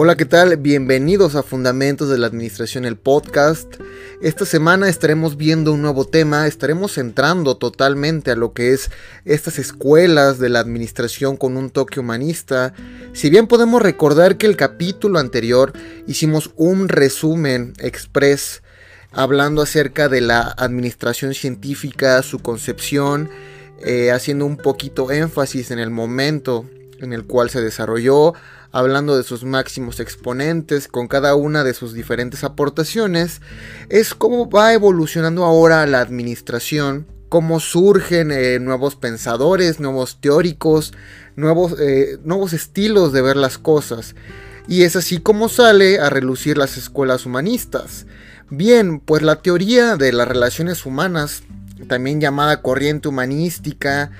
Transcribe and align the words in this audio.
Hola, 0.00 0.16
¿qué 0.16 0.26
tal? 0.26 0.56
Bienvenidos 0.58 1.34
a 1.34 1.42
Fundamentos 1.42 2.08
de 2.08 2.18
la 2.18 2.28
Administración, 2.28 2.84
el 2.84 2.96
podcast. 2.96 3.66
Esta 4.22 4.44
semana 4.44 4.88
estaremos 4.88 5.36
viendo 5.36 5.72
un 5.72 5.82
nuevo 5.82 6.04
tema, 6.04 6.46
estaremos 6.46 6.98
entrando 6.98 7.56
totalmente 7.56 8.30
a 8.30 8.36
lo 8.36 8.52
que 8.52 8.72
es 8.72 8.92
estas 9.24 9.58
escuelas 9.58 10.38
de 10.38 10.50
la 10.50 10.60
administración 10.60 11.36
con 11.36 11.56
un 11.56 11.70
toque 11.70 11.98
humanista. 11.98 12.74
Si 13.12 13.28
bien 13.28 13.48
podemos 13.48 13.82
recordar 13.82 14.36
que 14.36 14.46
el 14.46 14.56
capítulo 14.56 15.18
anterior 15.18 15.72
hicimos 16.06 16.52
un 16.54 16.88
resumen 16.88 17.72
express 17.80 18.62
hablando 19.10 19.62
acerca 19.62 20.08
de 20.08 20.20
la 20.20 20.42
administración 20.42 21.34
científica, 21.34 22.22
su 22.22 22.38
concepción, 22.38 23.30
eh, 23.84 24.12
haciendo 24.12 24.46
un 24.46 24.58
poquito 24.58 25.10
énfasis 25.10 25.72
en 25.72 25.80
el 25.80 25.90
momento 25.90 26.66
en 27.00 27.12
el 27.12 27.24
cual 27.24 27.50
se 27.50 27.60
desarrolló, 27.60 28.34
hablando 28.72 29.16
de 29.16 29.22
sus 29.22 29.44
máximos 29.44 30.00
exponentes, 30.00 30.88
con 30.88 31.08
cada 31.08 31.34
una 31.34 31.64
de 31.64 31.74
sus 31.74 31.92
diferentes 31.94 32.44
aportaciones, 32.44 33.40
es 33.88 34.14
cómo 34.14 34.50
va 34.50 34.72
evolucionando 34.72 35.44
ahora 35.44 35.86
la 35.86 36.00
administración, 36.00 37.06
cómo 37.28 37.60
surgen 37.60 38.30
eh, 38.32 38.58
nuevos 38.58 38.96
pensadores, 38.96 39.80
nuevos 39.80 40.20
teóricos, 40.20 40.92
nuevos, 41.36 41.76
eh, 41.80 42.18
nuevos 42.24 42.52
estilos 42.52 43.12
de 43.12 43.22
ver 43.22 43.36
las 43.36 43.58
cosas. 43.58 44.14
Y 44.66 44.82
es 44.82 44.96
así 44.96 45.18
como 45.18 45.48
sale 45.48 45.98
a 45.98 46.10
relucir 46.10 46.58
las 46.58 46.76
escuelas 46.76 47.24
humanistas. 47.24 48.06
Bien, 48.50 49.00
pues 49.00 49.22
la 49.22 49.36
teoría 49.42 49.96
de 49.96 50.12
las 50.12 50.28
relaciones 50.28 50.84
humanas, 50.84 51.42
también 51.86 52.20
llamada 52.20 52.62
corriente 52.62 53.08
humanística, 53.08 54.10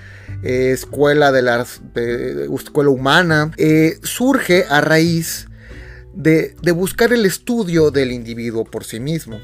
eh, 0.42 0.70
escuela 0.72 1.32
de 1.32 1.42
la 1.42 1.66
escuela 2.54 2.90
humana, 2.90 3.50
eh, 3.56 3.98
surge 4.02 4.64
a 4.68 4.80
raíz 4.80 5.48
de, 6.14 6.54
buscar 6.72 7.12
el 7.12 7.26
estudio 7.26 7.90
del 7.90 8.12
individuo 8.12 8.64
por 8.64 8.84
sí 8.84 9.00
mismo. 9.00 9.40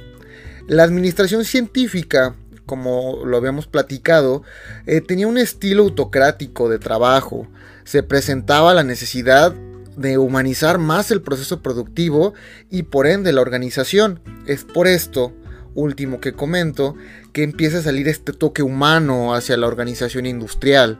La 0.66 0.82
administración 0.82 1.44
científica, 1.44 2.34
como 2.66 3.24
lo 3.24 3.36
habíamos 3.36 3.66
platicado, 3.66 4.42
eh, 4.86 5.00
tenía 5.00 5.28
un 5.28 5.38
estilo 5.38 5.82
autocrático 5.82 6.68
de 6.68 6.78
trabajo. 6.78 7.46
Se 7.84 8.02
presentaba 8.02 8.74
la 8.74 8.82
necesidad 8.82 9.54
de 9.96 10.18
humanizar 10.18 10.78
más 10.78 11.10
el 11.10 11.22
proceso 11.22 11.62
productivo 11.62 12.34
y 12.70 12.84
por 12.84 13.06
ende 13.06 13.32
la 13.32 13.42
organización. 13.42 14.20
Es 14.46 14.64
por 14.64 14.86
esto 14.86 15.32
último 15.74 16.20
que 16.20 16.32
comento, 16.32 16.94
que 17.32 17.42
empieza 17.42 17.78
a 17.78 17.82
salir 17.82 18.08
este 18.08 18.32
toque 18.32 18.62
humano 18.62 19.34
hacia 19.34 19.56
la 19.56 19.66
organización 19.66 20.26
industrial. 20.26 20.98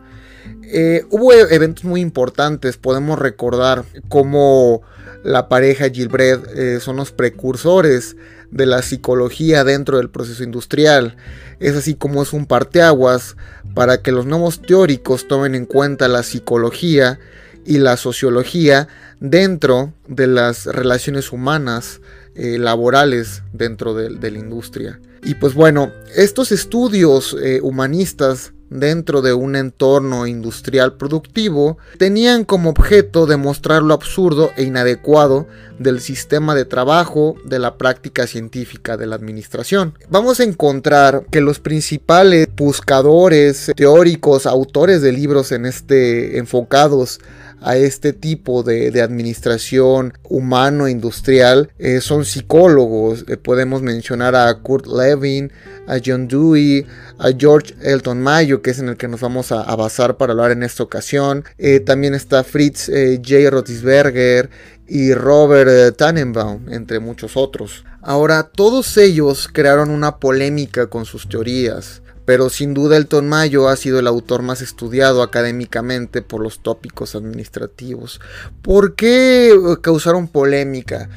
Eh, 0.65 1.05
hubo 1.11 1.33
e-, 1.33 1.55
eventos 1.55 1.85
muy 1.85 2.01
importantes, 2.01 2.77
podemos 2.77 3.19
recordar 3.19 3.85
cómo 4.09 4.83
la 5.23 5.49
pareja 5.49 5.89
Gilbert 5.89 6.47
eh, 6.55 6.81
son 6.81 6.97
los 6.97 7.13
precursores 7.13 8.17
de 8.51 8.67
la 8.67 8.83
psicología 8.83 9.65
dentro 9.65 9.97
del 9.97 10.11
proceso 10.11 10.45
industrial. 10.45 11.17
Es 11.61 11.75
así 11.75 11.95
como 11.95 12.23
es 12.23 12.33
un 12.33 12.47
parteaguas 12.47 13.37
para 13.75 14.03
que 14.03 14.13
los 14.13 14.27
nuevos 14.27 14.61
teóricos 14.61 15.27
tomen 15.27 15.55
en 15.55 15.67
cuenta 15.67 16.09
la 16.09 16.23
psicología 16.23 17.19
y 17.65 17.79
la 17.79 17.97
sociología 17.97 18.89
dentro 19.21 19.95
de 20.07 20.27
las 20.27 20.67
relaciones 20.67 21.33
humanas 21.33 22.01
eh, 22.35 22.59
laborales 22.59 23.43
dentro 23.53 23.95
de, 23.95 24.11
la 24.31 24.39
industria. 24.39 25.01
Y 25.23 25.35
pues 25.37 25.55
bueno, 25.55 25.93
estos 26.15 26.53
estudios 26.53 27.37
eh, 27.43 27.61
humanistas 27.63 28.53
dentro 28.71 29.23
de 29.23 29.33
un 29.33 29.57
entorno 29.57 30.27
industrial 30.27 30.97
productivo 30.97 31.79
tenían 31.99 32.45
como 32.45 32.71
objeto 32.71 33.27
demostrar 33.27 33.83
lo 33.83 33.95
absurdo 33.95 34.51
e 34.57 34.65
inadecuado 34.65 35.47
del 35.79 36.01
sistema 36.01 36.55
de 36.55 36.65
trabajo 36.65 37.37
de 37.45 37.59
la 37.59 37.79
práctica 37.79 38.27
científica 38.27 38.97
de 38.97 39.07
la 39.07 39.17
administración. 39.17 39.97
Vamos 40.09 40.41
a 40.41 40.45
encontrar 40.45 41.25
que 41.31 41.41
los 41.41 41.61
principales 41.61 42.49
buscadores, 42.57 43.71
teóricos, 43.77 44.47
autores 44.47 45.03
de 45.03 45.13
libros 45.13 45.53
en 45.53 45.67
este 45.67 46.39
enfocados 46.39 47.21
a 47.65 47.79
este 47.79 48.13
tipo 48.13 48.63
de, 48.63 49.01
administración 49.01 50.13
humano-industrial 50.23 51.71
eh, 51.79 52.01
son 52.03 52.27
psicólogos. 52.27 53.25
Eh, 53.27 53.39
podemos 53.39 53.81
mencionar 53.81 54.37
a 54.37 54.55
Kurt 54.61 54.87
Levin, 54.87 55.51
a 55.87 55.97
John 56.05 56.29
Dewey, 56.29 56.87
a 57.19 57.31
George 57.37 57.75
Elton 57.83 58.21
Mayo, 58.21 58.61
que 58.61 58.71
es 58.71 58.79
en 58.79 58.91
el 58.91 58.97
que 58.99 59.09
nos 59.09 59.21
vamos 59.21 59.51
a, 59.51 59.75
basar 59.77 60.19
para 60.19 60.33
hablar 60.33 60.51
en 60.51 60.63
esta 60.63 60.83
ocasión. 60.83 61.45
Eh, 61.57 61.81
también 61.81 62.15
está 62.15 62.45
Fritz 62.45 62.87
J. 62.87 63.51
Rotisberger 63.51 64.51
y 64.87 65.15
Robert 65.15 65.97
Tannenbaum, 65.97 66.69
entre 66.69 67.01
muchos 67.01 67.35
otros. 67.37 67.85
Ahora, 68.03 68.51
todos 68.55 68.99
ellos 68.99 69.49
crearon 69.51 69.89
una 69.89 70.19
polémica 70.19 70.89
con 70.89 71.07
sus 71.07 71.27
teorías 71.31 72.03
pero 72.25 72.49
sin 72.49 72.75
duda 72.75 72.97
Elton 72.97 73.29
Mayo 73.29 73.69
ha 73.69 73.77
sido 73.77 73.99
el 73.99 74.07
autor 74.07 74.43
más 74.43 74.63
estudiado 74.63 75.23
académicamente 75.23 76.23
por 76.23 76.41
los 76.41 76.61
tópicos 76.61 77.15
administrativos. 77.15 78.21
¿Por 78.63 78.95
qué 78.95 79.51
eh, 79.51 79.77
causaron 79.81 80.29
polémica? 80.29 81.09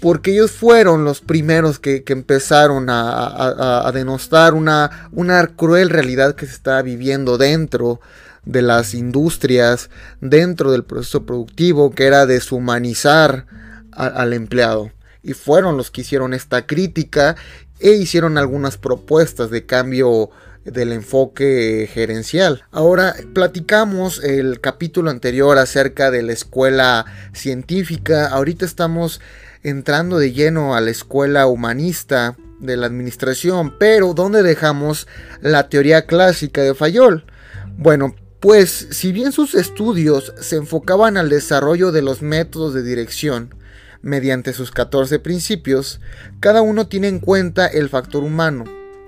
Porque 0.00 0.32
ellos 0.32 0.52
fueron 0.52 1.04
los 1.04 1.20
primeros 1.20 1.78
que, 1.78 2.04
empezaron 2.06 2.86
a, 2.90 3.90
denostar 3.94 4.52
una, 4.52 5.08
una 5.12 5.46
cruel 5.46 5.88
realidad 5.88 6.34
que 6.34 6.44
se 6.46 6.52
estaba 6.52 6.82
viviendo 6.82 7.38
dentro 7.38 8.00
de 8.44 8.60
las 8.60 8.92
industrias, 8.92 9.88
dentro 10.20 10.70
del 10.72 10.84
proceso 10.84 11.24
productivo, 11.24 11.90
que 11.90 12.04
era 12.04 12.26
deshumanizar 12.26 13.46
al 13.92 14.34
empleado. 14.34 14.90
Y 15.22 15.32
fueron 15.32 15.78
los 15.78 15.90
que 15.90 16.02
hicieron 16.02 16.34
esta 16.34 16.66
crítica 16.66 17.36
e 17.84 17.92
hicieron 17.92 18.38
algunas 18.38 18.78
propuestas 18.78 19.50
de 19.50 19.66
cambio 19.66 20.30
del 20.64 20.90
enfoque 20.90 21.86
gerencial. 21.92 22.64
Ahora 22.70 23.14
platicamos 23.34 24.24
el 24.24 24.62
capítulo 24.62 25.10
anterior 25.10 25.58
acerca 25.58 26.10
de 26.10 26.22
la 26.22 26.32
escuela 26.32 27.04
científica. 27.34 28.28
Ahorita 28.28 28.64
estamos 28.64 29.20
entrando 29.62 30.18
de 30.18 30.32
lleno 30.32 30.74
a 30.74 30.80
la 30.80 30.90
escuela 30.90 31.46
humanista 31.46 32.38
de 32.58 32.78
la 32.78 32.86
administración, 32.86 33.74
pero 33.78 34.14
¿dónde 34.14 34.42
dejamos 34.42 35.06
la 35.42 35.68
teoría 35.68 36.06
clásica 36.06 36.62
de 36.62 36.74
Fayol? 36.74 37.26
Bueno, 37.76 38.16
pues 38.40 38.88
si 38.92 39.12
bien 39.12 39.30
sus 39.30 39.54
estudios 39.54 40.32
se 40.40 40.56
enfocaban 40.56 41.18
al 41.18 41.28
desarrollo 41.28 41.92
de 41.92 42.00
los 42.00 42.22
métodos 42.22 42.72
de 42.72 42.82
dirección, 42.82 43.54
mediante 44.04 44.52
sus 44.52 44.70
14 44.70 45.18
principios, 45.18 46.00
cada 46.38 46.62
uno 46.62 46.86
tiene 46.86 47.08
en 47.08 47.18
cuenta 47.18 47.66
el 47.66 47.88
factor 47.88 48.22
humano 48.22 48.64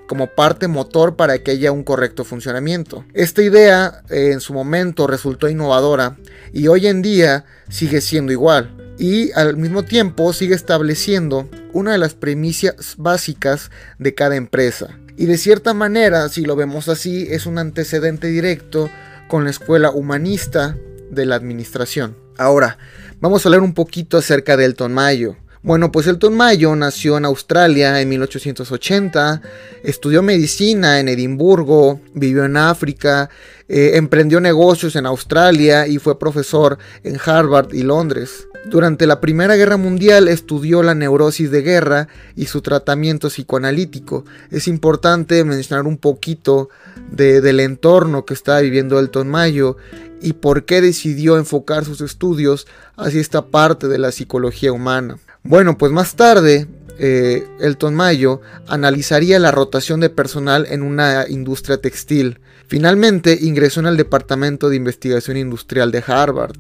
como 0.09 0.29
parte 0.29 0.69
motor 0.69 1.17
para 1.17 1.39
que 1.39 1.51
haya 1.51 1.73
un 1.73 1.83
correcto 1.83 2.25
funcionamiento. 2.25 3.05
Esta 3.13 3.43
idea 3.43 4.03
eh, 4.09 4.31
en 4.33 4.41
su 4.41 4.55
momento 4.55 5.07
resultó 5.07 5.49
innovadora 5.49 6.17
y 6.53 6.69
hoy 6.69 6.87
en 6.87 7.03
día 7.03 7.45
sigue 7.69 8.01
siendo 8.01 8.33
igual 8.33 8.95
y 8.99 9.33
al 9.33 9.57
mismo 9.57 9.83
tiempo 9.83 10.33
sigue 10.33 10.55
estableciendo 10.55 11.49
una 11.73 11.93
de 11.93 11.99
las 11.99 12.15
premisas 12.15 12.95
básicas 12.97 13.71
de 13.99 14.15
cada 14.15 14.37
empresa. 14.37 14.99
Y 15.19 15.27
de 15.27 15.39
cierta 15.39 15.75
manera, 15.75 16.29
si 16.29 16.43
lo 16.43 16.57
vemos 16.57 16.89
así, 16.89 17.27
es 17.31 17.47
un 17.47 17.59
antecedente 17.59 18.29
directo 18.29 18.89
con 19.29 19.45
la 19.45 19.51
escuela 19.51 19.91
humanista 19.91 20.77
de 21.11 21.27
la 21.27 21.35
administración. 21.35 22.17
Ahora, 22.39 22.79
vamos 23.21 23.45
a 23.45 23.49
hablar 23.49 23.63
un 23.63 23.75
poquito 23.75 24.17
acerca 24.17 24.57
de 24.57 24.65
Elton 24.65 24.93
Mayo. 24.93 25.37
Bueno, 25.67 25.91
pues 25.91 26.07
Elton 26.07 26.37
Mayo 26.37 26.77
nació 26.77 27.19
en 27.19 27.25
Australia 27.25 28.01
en 28.01 28.09
1880, 28.09 29.43
estudió 29.83 30.23
medicina 30.23 31.01
en 31.01 31.09
Edimburgo, 31.09 32.01
vivió 32.15 32.45
en 32.45 32.57
África, 32.57 33.31
eh, 33.69 33.91
emprendió 33.95 34.41
negocios 34.41 34.95
en 34.95 35.07
Australia 35.07 35.89
y 35.89 35.99
fue 35.99 36.21
profesor 36.21 36.79
en 37.03 37.19
Harvard 37.19 37.75
y 37.75 37.83
Londres. 37.83 38.47
Durante 38.67 39.09
la 39.09 39.21
Primera 39.21 39.57
Guerra 39.57 39.77
Mundial 39.77 40.29
estudió 40.29 40.85
la 40.85 40.95
neurosis 40.95 41.51
de 41.51 41.63
guerra 41.63 42.07
y 42.37 42.47
su 42.47 42.63
tratamiento 42.63 43.27
psicoanalítico. 43.27 44.25
Es 44.53 44.69
importante 44.69 45.43
mencionar 45.43 45.89
un 45.89 45.99
poquito 45.99 46.69
del 47.11 47.59
entorno 47.59 48.25
que 48.25 48.35
estaba 48.35 48.61
viviendo 48.61 49.01
Elton 49.01 49.27
Mayo 49.27 49.77
y 50.23 50.35
por 50.35 50.65
qué 50.65 50.81
decidió 50.81 51.37
enfocar 51.39 51.85
sus 51.85 52.03
estudios 52.03 52.69
hacia 52.97 53.21
esta 53.21 53.47
parte 53.47 53.89
de 53.89 53.99
la 53.99 54.13
psicología 54.13 54.73
humana. 54.73 55.19
Bueno, 55.49 55.79
pues 55.79 55.93
más 55.93 56.17
tarde, 56.17 56.67
eh, 56.99 57.47
Elton 57.61 57.95
Mayo 57.95 58.41
analizaría 58.67 59.39
la 59.39 59.53
rotación 59.53 60.01
de 60.01 60.11
personal 60.11 60.67
en 60.69 60.83
una 60.83 61.27
industria 61.29 61.77
textil. 61.77 62.41
Finalmente 62.67 63.39
ingresó 63.41 63.79
en 63.79 63.87
el 63.87 63.97
Departamento 63.97 64.69
de 64.69 64.77
Investigación 64.77 65.37
Industrial 65.37 65.93
de 65.93 66.03
Harvard. 66.05 66.57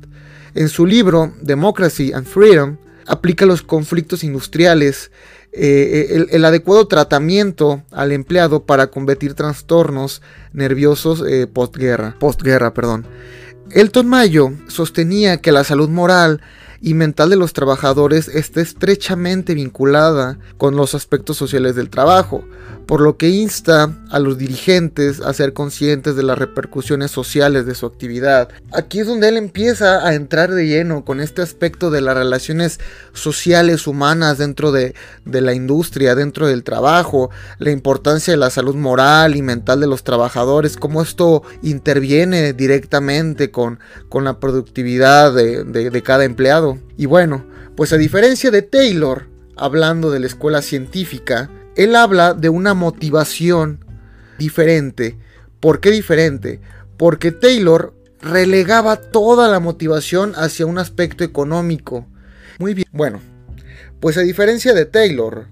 En 0.54 0.68
su 0.68 0.86
libro 0.86 1.34
Democracy 1.42 2.12
and 2.12 2.26
Freedom, 2.26 2.76
aplica 3.06 3.44
los 3.44 3.62
conflictos 3.62 4.22
industriales, 4.22 5.10
eh, 5.52 6.06
el, 6.10 6.28
el, 6.30 6.44
adecuado 6.44 6.86
tratamiento 6.86 7.82
al 7.90 8.12
empleado 8.12 8.66
para 8.66 8.86
combatir 8.86 9.34
trastornos 9.34 10.22
nerviosos 10.52 11.24
eh, 11.26 11.48
postguerra, 11.48 12.14
postguerra. 12.20 12.72
Perdón. 12.72 13.04
Elton 13.72 14.06
Mayo 14.06 14.52
sostenía 14.68 15.38
que 15.38 15.50
la 15.50 15.64
salud 15.64 15.88
moral 15.88 16.40
y 16.80 16.94
mental 16.94 17.30
de 17.30 17.36
los 17.36 17.52
trabajadores 17.52 18.28
está 18.28 18.60
estrechamente 18.60 19.54
vinculada 19.54 20.38
con 20.56 20.76
los 20.76 20.94
aspectos 20.94 21.36
sociales 21.36 21.74
del 21.74 21.90
trabajo, 21.90 22.44
por 22.86 23.00
lo 23.00 23.16
que 23.16 23.28
insta 23.28 23.96
a 24.10 24.18
los 24.18 24.38
dirigentes 24.38 25.20
a 25.20 25.32
ser 25.32 25.52
conscientes 25.52 26.14
de 26.14 26.22
las 26.22 26.38
repercusiones 26.38 27.10
sociales 27.10 27.66
de 27.66 27.74
su 27.74 27.86
actividad. 27.86 28.48
Aquí 28.72 29.00
es 29.00 29.06
donde 29.06 29.28
él 29.28 29.36
empieza 29.36 30.06
a 30.06 30.14
entrar 30.14 30.52
de 30.52 30.66
lleno 30.66 31.04
con 31.04 31.20
este 31.20 31.42
aspecto 31.42 31.90
de 31.90 32.00
las 32.00 32.16
relaciones 32.16 32.78
sociales 33.12 33.86
humanas 33.86 34.38
dentro 34.38 34.70
de, 34.72 34.94
la 35.24 35.52
industria, 35.52 36.14
dentro 36.14 36.46
del 36.46 36.62
trabajo, 36.62 37.30
la 37.58 37.70
importancia 37.70 38.32
de 38.32 38.38
la 38.38 38.50
salud 38.50 38.76
moral 38.76 39.36
y 39.36 39.42
mental 39.42 39.80
de 39.80 39.86
los 39.86 40.04
trabajadores, 40.04 40.76
cómo 40.76 41.02
esto 41.02 41.42
interviene 41.62 42.52
directamente 42.52 43.50
con, 43.50 43.80
con 44.08 44.24
la 44.24 44.38
productividad 44.38 45.32
de, 45.34 45.64
de 45.64 46.02
cada 46.02 46.24
empleado. 46.24 46.65
Y 46.96 47.06
bueno, 47.06 47.44
pues 47.76 47.92
a 47.92 47.96
diferencia 47.96 48.50
de 48.50 48.62
Taylor, 48.62 49.28
hablando 49.56 50.10
de 50.10 50.20
la 50.20 50.26
escuela 50.26 50.62
científica, 50.62 51.50
él 51.76 51.94
habla 51.94 52.34
de 52.34 52.48
una 52.48 52.74
motivación 52.74 53.84
diferente. 54.38 55.18
¿Por 55.60 55.80
qué 55.80 55.90
diferente? 55.90 56.60
Porque 56.96 57.32
Taylor 57.32 57.94
relegaba 58.20 58.96
toda 58.96 59.48
la 59.48 59.60
motivación 59.60 60.32
hacia 60.36 60.66
un 60.66 60.78
aspecto 60.78 61.22
económico. 61.22 62.06
Muy 62.58 62.74
bien, 62.74 62.88
bueno, 62.92 63.20
pues 64.00 64.16
a 64.16 64.22
diferencia 64.22 64.72
de 64.72 64.86
Taylor, 64.86 65.48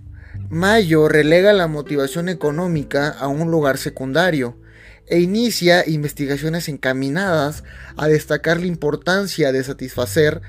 Mayo 0.50 1.08
relega 1.08 1.52
la 1.52 1.66
motivación 1.66 2.28
económica 2.28 3.08
a 3.10 3.28
un 3.28 3.50
lugar 3.50 3.78
secundario 3.78 4.56
e 5.06 5.20
inicia 5.20 5.88
investigaciones 5.88 6.68
encaminadas 6.68 7.64
a 7.96 8.08
destacar 8.08 8.60
la 8.60 8.66
importancia 8.66 9.52
de 9.52 9.62
satisfacer 9.62 10.40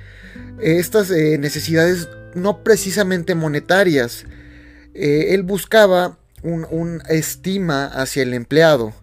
estas 0.60 1.12
eh, 1.12 1.38
necesidades 1.38 2.08
no 2.34 2.64
precisamente 2.64 3.36
monetarias, 3.36 4.26
eh, 4.94 5.34
él 5.34 5.44
buscaba 5.44 6.18
un, 6.44 7.02
estima 7.10 7.86
hacia 7.86 8.24
el 8.24 8.34
empleado. 8.34 8.94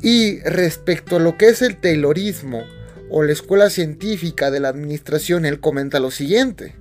Y 0.00 0.40
respecto 0.40 1.16
a 1.16 1.20
lo 1.20 1.36
que 1.36 1.48
es 1.48 1.60
el 1.60 1.76
Taylorismo 1.76 2.62
o 3.10 3.22
la 3.22 3.32
escuela 3.32 3.68
científica 3.68 4.50
de 4.50 4.60
la 4.60 4.68
administración, 4.68 5.44
él 5.44 5.60
comenta 5.60 6.00
lo 6.00 6.10
siguiente. 6.10 6.76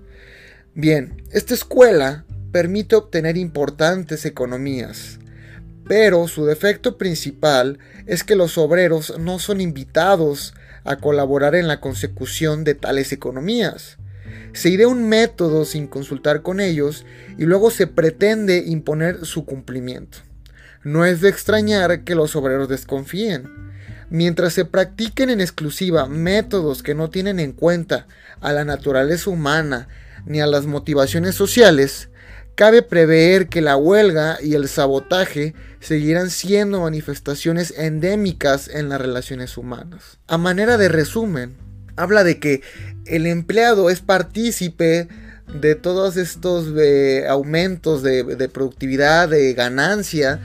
Bien, 0.75 1.23
esta 1.31 1.53
escuela 1.53 2.25
permite 2.51 2.95
obtener 2.95 3.37
importantes 3.37 4.25
economías, 4.25 5.19
pero 5.87 6.27
su 6.27 6.45
defecto 6.45 6.97
principal 6.97 7.79
es 8.05 8.23
que 8.23 8.35
los 8.35 8.57
obreros 8.57 9.17
no 9.19 9.39
son 9.39 9.61
invitados 9.61 10.53
a 10.83 10.97
colaborar 10.97 11.55
en 11.55 11.67
la 11.67 11.79
consecución 11.79 12.63
de 12.63 12.75
tales 12.75 13.11
economías. 13.11 13.97
Se 14.53 14.69
idea 14.69 14.87
un 14.87 15.07
método 15.07 15.65
sin 15.65 15.87
consultar 15.87 16.41
con 16.41 16.59
ellos 16.59 17.05
y 17.37 17.45
luego 17.45 17.71
se 17.71 17.87
pretende 17.87 18.63
imponer 18.65 19.25
su 19.25 19.45
cumplimiento. 19.45 20.19
No 20.83 21.05
es 21.05 21.21
de 21.21 21.29
extrañar 21.29 22.03
que 22.03 22.15
los 22.15 22.35
obreros 22.35 22.69
desconfíen. 22.69 23.49
Mientras 24.09 24.53
se 24.53 24.65
practiquen 24.65 25.29
en 25.29 25.41
exclusiva 25.41 26.07
métodos 26.07 26.81
que 26.81 26.95
no 26.95 27.09
tienen 27.09 27.39
en 27.39 27.51
cuenta 27.51 28.07
a 28.39 28.53
la 28.53 28.63
naturaleza 28.63 29.29
humana 29.29 29.89
ni 30.25 30.39
a 30.39 30.47
las 30.47 30.65
motivaciones 30.65 31.35
sociales, 31.35 32.09
cabe 32.57 32.81
prever 32.81 33.49
que 33.49 33.61
la 33.61 33.77
huelga 33.77 34.39
y 34.41 34.55
el 34.55 34.67
sabotaje 34.67 35.53
seguirán 35.79 36.31
siendo 36.31 36.81
manifestaciones 36.81 37.71
endémicas 37.77 38.67
en 38.67 38.89
las 38.89 38.99
relaciones 38.99 39.57
humanas. 39.57 40.17
A 40.25 40.39
manera 40.39 40.79
de 40.79 40.89
resumen, 40.89 41.55
habla 41.95 42.23
de 42.23 42.39
que 42.39 42.63
el 43.05 43.27
empleado 43.27 43.91
es 43.91 44.01
partícipe 44.01 45.07
de 45.61 45.75
todos 45.75 46.17
estos 46.17 46.73
eh, 46.75 47.27
aumentos 47.29 48.01
de, 48.01 48.49
productividad, 48.51 49.29
de 49.29 49.53
ganancia, 49.53 50.39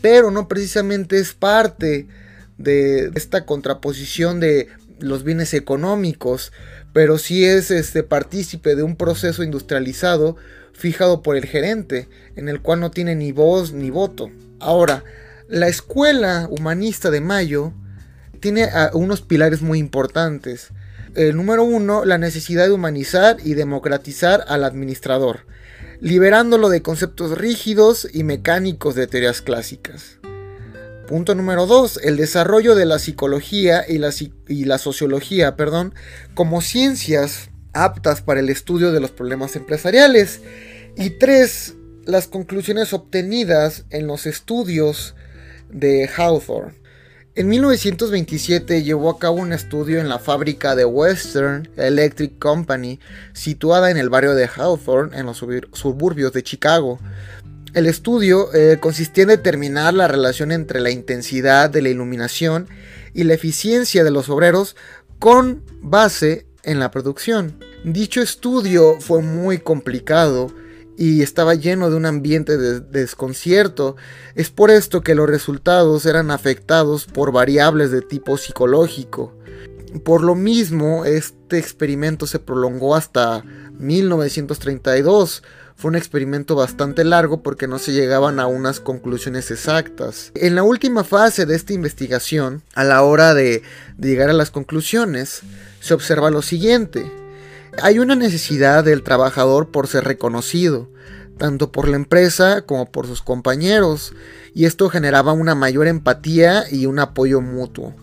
pero 0.00 0.30
no 0.30 0.48
precisamente 0.48 1.18
es 1.18 1.34
parte 1.34 2.08
de 2.56 3.10
esta 3.14 3.44
contraposición 3.44 4.40
de 4.40 4.68
los 5.00 5.22
bienes 5.22 5.52
económicos, 5.52 6.50
pero 6.94 7.18
sí 7.18 7.44
es 7.44 7.70
este 7.70 8.04
partícipe 8.04 8.74
de 8.74 8.84
un 8.84 8.96
proceso 8.96 9.42
industrializado 9.42 10.38
fijado 10.78 11.22
por 11.22 11.36
el 11.36 11.44
gerente, 11.44 12.08
en 12.36 12.48
el 12.48 12.62
cual 12.62 12.80
no 12.80 12.90
tiene 12.90 13.16
ni 13.16 13.32
voz 13.32 13.72
ni 13.72 13.90
voto. 13.90 14.30
Ahora, 14.60 15.02
la 15.48 15.66
escuela 15.66 16.46
humanista 16.50 17.10
de 17.10 17.20
Mayo 17.20 17.72
tiene 18.40 18.68
unos 18.92 19.20
pilares 19.20 19.60
muy 19.60 19.78
importantes. 19.78 20.68
El 21.16 21.36
número 21.36 21.64
uno, 21.64 22.04
la 22.04 22.16
necesidad 22.16 22.66
de 22.66 22.72
humanizar 22.72 23.38
y 23.42 23.54
democratizar 23.54 24.44
al 24.46 24.62
administrador, 24.62 25.46
liberándolo 26.00 26.68
de 26.68 26.80
conceptos 26.80 27.36
rígidos 27.36 28.08
y 28.12 28.22
mecánicos 28.22 28.94
de 28.94 29.08
teorías 29.08 29.42
clásicas. 29.42 30.18
Punto 31.08 31.34
número 31.34 31.66
dos, 31.66 31.98
el 32.04 32.16
desarrollo 32.16 32.76
de 32.76 32.86
la 32.86 33.00
psicología 33.00 33.84
y 33.88 33.98
la, 33.98 34.10
y 34.46 34.64
la 34.64 34.78
sociología 34.78 35.56
perdón, 35.56 35.92
como 36.34 36.60
ciencias 36.60 37.50
aptas 37.72 38.22
para 38.22 38.40
el 38.40 38.50
estudio 38.50 38.92
de 38.92 39.00
los 39.00 39.10
problemas 39.10 39.56
empresariales. 39.56 40.40
Y 40.96 41.10
tres, 41.10 41.74
las 42.04 42.26
conclusiones 42.26 42.92
obtenidas 42.92 43.84
en 43.90 44.06
los 44.06 44.26
estudios 44.26 45.14
de 45.70 46.08
Hawthorne. 46.08 46.74
En 47.38 47.46
1927 47.46 48.82
llevó 48.82 49.10
a 49.10 49.18
cabo 49.20 49.36
un 49.36 49.52
estudio 49.52 50.00
en 50.00 50.08
la 50.08 50.18
fábrica 50.18 50.74
de 50.74 50.84
Western 50.84 51.68
Electric 51.76 52.36
Company, 52.40 52.98
situada 53.32 53.92
en 53.92 53.96
el 53.96 54.08
barrio 54.08 54.34
de 54.34 54.48
Hawthorne, 54.48 55.16
en 55.16 55.26
los 55.26 55.36
suburbios 55.36 56.32
de 56.32 56.42
Chicago. 56.42 56.98
El 57.74 57.86
estudio 57.86 58.52
eh, 58.54 58.78
consistía 58.80 59.22
en 59.22 59.28
determinar 59.28 59.94
la 59.94 60.08
relación 60.08 60.50
entre 60.50 60.80
la 60.80 60.90
intensidad 60.90 61.70
de 61.70 61.80
la 61.80 61.90
iluminación 61.90 62.66
y 63.14 63.22
la 63.22 63.34
eficiencia 63.34 64.02
de 64.02 64.10
los 64.10 64.28
obreros 64.30 64.74
con 65.20 65.62
base 65.80 66.47
en 66.68 66.78
la 66.78 66.90
producción. 66.90 67.56
Dicho 67.84 68.20
estudio 68.20 69.00
fue 69.00 69.22
muy 69.22 69.58
complicado 69.58 70.52
y 70.98 71.22
estaba 71.22 71.54
lleno 71.54 71.90
de 71.90 71.96
un 71.96 72.06
ambiente 72.06 72.58
de 72.58 72.80
desconcierto. 72.80 73.96
Es 74.34 74.50
por 74.50 74.70
esto 74.70 75.00
que 75.00 75.14
los 75.14 75.28
resultados 75.28 76.04
eran 76.06 76.30
afectados 76.30 77.06
por 77.06 77.32
variables 77.32 77.92
de 77.92 78.02
tipo 78.02 78.36
psicológico. 78.36 79.32
Por 80.04 80.22
lo 80.22 80.34
mismo, 80.34 81.04
este 81.04 81.58
experimento 81.58 82.26
se 82.26 82.40
prolongó 82.40 82.96
hasta 82.96 83.44
1932. 83.78 85.44
Fue 85.76 85.90
un 85.90 85.96
experimento 85.96 86.56
bastante 86.56 87.04
largo 87.04 87.44
porque 87.44 87.68
no 87.68 87.78
se 87.78 87.92
llegaban 87.92 88.40
a 88.40 88.48
unas 88.48 88.80
conclusiones 88.80 89.52
exactas. 89.52 90.32
En 90.34 90.56
la 90.56 90.64
última 90.64 91.04
fase 91.04 91.46
de 91.46 91.54
esta 91.54 91.72
investigación, 91.72 92.62
a 92.74 92.82
la 92.82 93.02
hora 93.02 93.34
de, 93.34 93.62
de 93.96 94.08
llegar 94.08 94.28
a 94.30 94.34
las 94.34 94.50
conclusiones, 94.50 95.42
se 95.88 95.94
observa 95.94 96.30
lo 96.30 96.42
siguiente. 96.42 97.10
Hay 97.82 97.98
una 97.98 98.14
necesidad 98.14 98.84
del 98.84 99.02
trabajador 99.02 99.70
por 99.70 99.86
ser 99.86 100.04
reconocido, 100.04 100.90
tanto 101.38 101.72
por 101.72 101.88
la 101.88 101.96
empresa 101.96 102.62
como 102.62 102.92
por 102.92 103.06
sus 103.06 103.22
compañeros, 103.22 104.12
y 104.54 104.66
esto 104.66 104.90
generaba 104.90 105.32
una 105.32 105.54
mayor 105.54 105.86
empatía 105.86 106.64
y 106.70 106.84
un 106.84 106.98
apoyo 106.98 107.40
mutuo. 107.40 107.94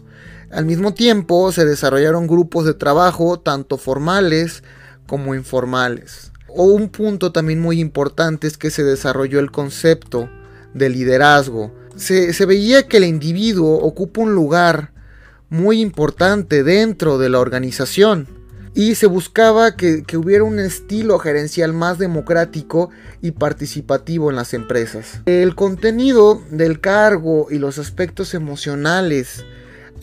Al 0.49 0.65
mismo 0.65 0.95
tiempo 0.95 1.51
se 1.51 1.63
desarrollaron 1.65 2.25
grupos 2.25 2.65
de 2.65 2.73
trabajo 2.73 3.39
tanto 3.39 3.77
formales 3.77 4.63
como 5.05 5.35
informales. 5.35 6.31
O 6.47 6.63
un 6.63 6.89
punto 6.89 7.31
también 7.31 7.61
muy 7.61 7.79
importante 7.79 8.47
es 8.47 8.57
que 8.57 8.71
se 8.71 8.83
desarrolló 8.83 9.39
el 9.39 9.51
concepto 9.51 10.27
de 10.73 10.89
liderazgo. 10.89 11.71
Se, 11.95 12.33
se 12.33 12.45
veía 12.47 12.87
que 12.87 12.97
el 12.97 13.03
individuo 13.03 13.75
ocupa 13.75 14.21
un 14.21 14.33
lugar 14.33 14.94
muy 15.49 15.81
importante 15.81 16.63
dentro 16.63 17.17
de 17.17 17.29
la 17.29 17.39
organización 17.39 18.27
y 18.75 18.95
se 18.95 19.07
buscaba 19.07 19.77
que, 19.77 20.03
hubiera 20.17 20.43
un 20.43 20.59
estilo 20.59 21.17
gerencial 21.17 21.71
más 21.71 21.97
democrático 21.97 22.89
y 23.21 23.31
participativo 23.31 24.29
en 24.29 24.35
las 24.35 24.53
empresas. 24.53 25.21
El 25.25 25.55
contenido 25.55 26.41
del 26.51 26.81
cargo 26.81 27.47
y 27.49 27.57
los 27.57 27.79
aspectos 27.79 28.33
emocionales, 28.33 29.45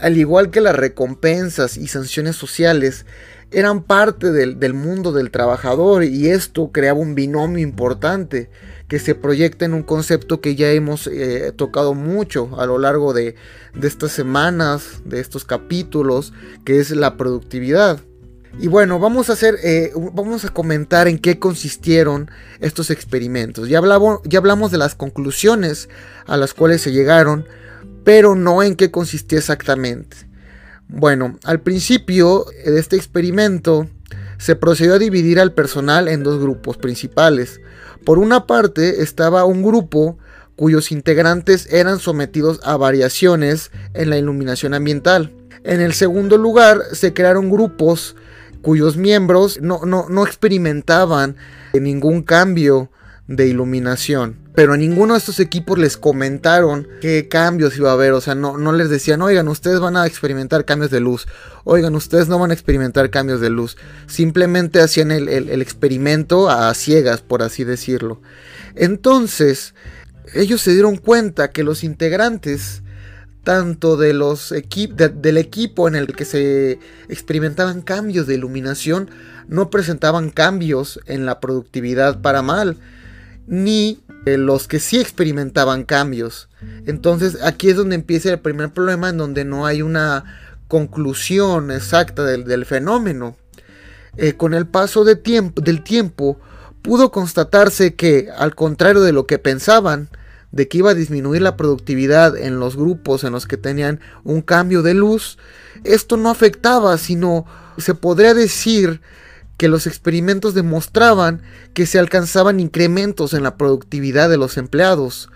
al 0.00 0.16
igual 0.16 0.50
que 0.50 0.62
las 0.62 0.74
recompensas 0.74 1.76
y 1.76 1.86
sanciones 1.86 2.36
sociales, 2.36 3.04
eran 3.52 3.82
parte 3.82 4.32
del, 4.32 4.74
mundo 4.74 5.12
del 5.12 5.30
trabajador 5.30 6.04
y 6.04 6.28
esto 6.28 6.70
creaba 6.72 6.98
un 6.98 7.14
binomio 7.14 7.62
importante 7.62 8.50
que 8.88 8.98
se 8.98 9.14
proyecta 9.14 9.64
en 9.64 9.74
un 9.74 9.82
concepto 9.82 10.40
que 10.40 10.54
ya 10.54 10.70
hemos 10.70 11.06
eh, 11.06 11.52
tocado 11.56 11.94
mucho 11.94 12.60
a 12.60 12.66
lo 12.66 12.78
largo 12.78 13.12
de, 13.12 13.36
de 13.74 13.88
estas 13.88 14.12
semanas, 14.12 15.02
de 15.04 15.20
estos 15.20 15.44
capítulos, 15.44 16.32
que 16.64 16.78
es 16.78 16.90
la 16.90 17.16
productividad. 17.16 18.00
Y 18.58 18.68
bueno, 18.68 18.98
vamos 18.98 19.30
a 19.30 19.32
hacer, 19.32 19.56
eh, 19.64 19.92
vamos 20.12 20.44
a 20.44 20.50
comentar 20.50 21.08
en 21.08 21.18
qué 21.18 21.38
consistieron 21.38 22.30
estos 22.60 22.90
experimentos. 22.90 23.68
Ya 23.68 23.78
hablamos, 23.78 24.20
ya 24.24 24.40
hablamos 24.40 24.70
de 24.70 24.78
las 24.78 24.94
conclusiones 24.94 25.88
a 26.26 26.36
las 26.36 26.52
cuales 26.52 26.82
se 26.82 26.92
llegaron, 26.92 27.46
pero 28.04 28.34
no 28.34 28.62
en 28.62 28.76
qué 28.76 28.90
consistía 28.90 29.38
exactamente. 29.38 30.31
Bueno, 30.92 31.38
al 31.44 31.60
principio 31.60 32.44
de 32.64 32.78
este 32.78 32.96
experimento 32.96 33.88
se 34.36 34.56
procedió 34.56 34.94
a 34.94 34.98
dividir 34.98 35.40
al 35.40 35.52
personal 35.52 36.06
en 36.06 36.22
dos 36.22 36.38
grupos 36.38 36.76
principales. 36.76 37.60
Por 38.04 38.18
una 38.18 38.46
parte 38.46 39.02
estaba 39.02 39.44
un 39.46 39.62
grupo 39.62 40.18
cuyos 40.54 40.92
integrantes 40.92 41.66
eran 41.72 41.98
sometidos 41.98 42.60
a 42.62 42.76
variaciones 42.76 43.70
en 43.94 44.10
la 44.10 44.18
iluminación 44.18 44.74
ambiental. 44.74 45.32
En 45.64 45.80
el 45.80 45.94
segundo 45.94 46.36
lugar 46.36 46.82
se 46.92 47.14
crearon 47.14 47.50
grupos 47.50 48.14
cuyos 48.60 48.96
miembros 48.96 49.60
no, 49.62 49.80
no, 49.84 50.26
experimentaban 50.26 51.36
ningún 51.72 52.22
cambio 52.22 52.90
de 53.26 53.46
iluminación. 53.46 54.38
Pero 54.54 54.74
a 54.74 54.76
ninguno 54.76 55.14
de 55.14 55.18
estos 55.18 55.40
equipos 55.40 55.78
les 55.78 55.96
comentaron 55.96 56.86
qué 57.00 57.28
cambios 57.28 57.76
iba 57.76 57.90
a 57.90 57.94
haber. 57.94 58.12
O 58.12 58.20
sea, 58.20 58.34
no, 58.34 58.58
no 58.58 58.72
les 58.72 58.90
decían, 58.90 59.22
oigan, 59.22 59.48
ustedes 59.48 59.80
van 59.80 59.96
a 59.96 60.06
experimentar 60.06 60.64
cambios 60.64 60.90
de 60.90 61.00
luz. 61.00 61.26
Oigan, 61.64 61.94
ustedes 61.94 62.28
no 62.28 62.38
van 62.38 62.50
a 62.50 62.54
experimentar 62.54 63.10
cambios 63.10 63.40
de 63.40 63.50
luz. 63.50 63.76
Simplemente 64.06 64.80
hacían 64.80 65.10
el, 65.10 65.28
el 65.28 65.62
experimento 65.62 66.50
a 66.50 66.72
ciegas, 66.74 67.22
por 67.22 67.42
así 67.42 67.64
decirlo. 67.64 68.20
Entonces, 68.74 69.74
ellos 70.34 70.60
se 70.60 70.72
dieron 70.72 70.96
cuenta 70.96 71.50
que 71.50 71.64
los 71.64 71.84
integrantes 71.84 72.82
tanto 73.44 73.96
de 73.96 74.12
los 74.12 74.54
del 75.14 75.38
equipo 75.38 75.88
en 75.88 75.96
el 75.96 76.14
que 76.14 76.24
se 76.24 76.78
experimentaban 77.08 77.82
cambios 77.82 78.26
de 78.26 78.34
iluminación 78.34 79.10
no 79.48 79.70
presentaban 79.70 80.30
cambios 80.30 81.00
en 81.06 81.26
la 81.26 81.40
productividad 81.40 82.20
para 82.20 82.42
mal, 82.42 82.78
ni 83.46 84.00
los 84.24 84.68
que 84.68 84.78
sí 84.78 85.00
experimentaban 85.00 85.84
cambios. 85.84 86.48
Entonces 86.86 87.38
aquí 87.42 87.70
es 87.70 87.76
donde 87.76 87.96
empieza 87.96 88.30
el 88.30 88.38
primer 88.38 88.72
problema 88.72 89.08
en 89.08 89.18
donde 89.18 89.44
no 89.44 89.66
hay 89.66 89.82
una 89.82 90.24
conclusión 90.68 91.70
exacta 91.70 92.24
del, 92.24 92.64
fenómeno. 92.64 93.36
Eh, 94.16 94.34
con 94.34 94.54
el 94.54 94.66
paso 94.66 95.04
del 95.04 95.20
tiempo 95.82 96.38
pudo 96.82 97.10
constatarse 97.10 97.94
que, 97.94 98.28
al 98.36 98.54
contrario 98.54 99.00
de 99.00 99.12
lo 99.12 99.26
que 99.26 99.38
pensaban, 99.38 100.08
de 100.50 100.68
que 100.68 100.78
iba 100.78 100.90
a 100.90 100.94
disminuir 100.94 101.42
la 101.42 101.56
productividad 101.56 102.36
en 102.36 102.60
los 102.60 102.76
grupos 102.76 103.24
en 103.24 103.32
los 103.32 103.46
que 103.46 103.56
tenían 103.56 104.00
un 104.22 104.42
cambio 104.42 104.82
de 104.82 104.94
luz, 104.94 105.38
esto 105.84 106.16
no 106.16 106.30
afectaba, 106.30 106.98
sino 106.98 107.46
se 107.78 107.94
podría 107.94 108.34
decir 108.34 109.00
que 109.62 109.68
los 109.68 109.86
experimentos 109.86 110.54
demostraban 110.54 111.40
que 111.72 111.86
se 111.86 112.00
alcanzaban 112.00 112.58
incrementos 112.58 113.32
en 113.32 113.44
la 113.44 113.56
productividad 113.56 114.28
de 114.28 114.36
los 114.36 114.56
empleados, 114.56 115.28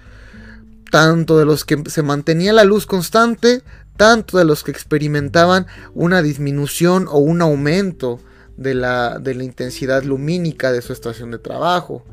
tanto 0.91 1.39
de 1.39 1.45
los 1.45 1.65
que 1.65 1.81
se 1.89 2.03
mantenía 2.03 2.53
la 2.53 2.65
luz 2.65 2.87
constante, 2.87 3.63
tanto 3.97 4.39
de 4.39 4.45
los 4.45 4.65
que 4.65 4.73
experimentaban 4.73 5.69
una 5.95 6.23
disminución 6.23 7.07
o 7.09 7.19
un 7.19 7.41
aumento 7.41 8.19
de 8.57 8.75
la, 8.75 9.21
de 9.21 9.37
la 9.37 9.45
intensidad 9.45 10.03
lumínica 10.03 10.73
de 10.73 10.83
su 10.83 10.93
estación 10.93 11.31
de 11.31 11.39
trabajo. 11.39 12.05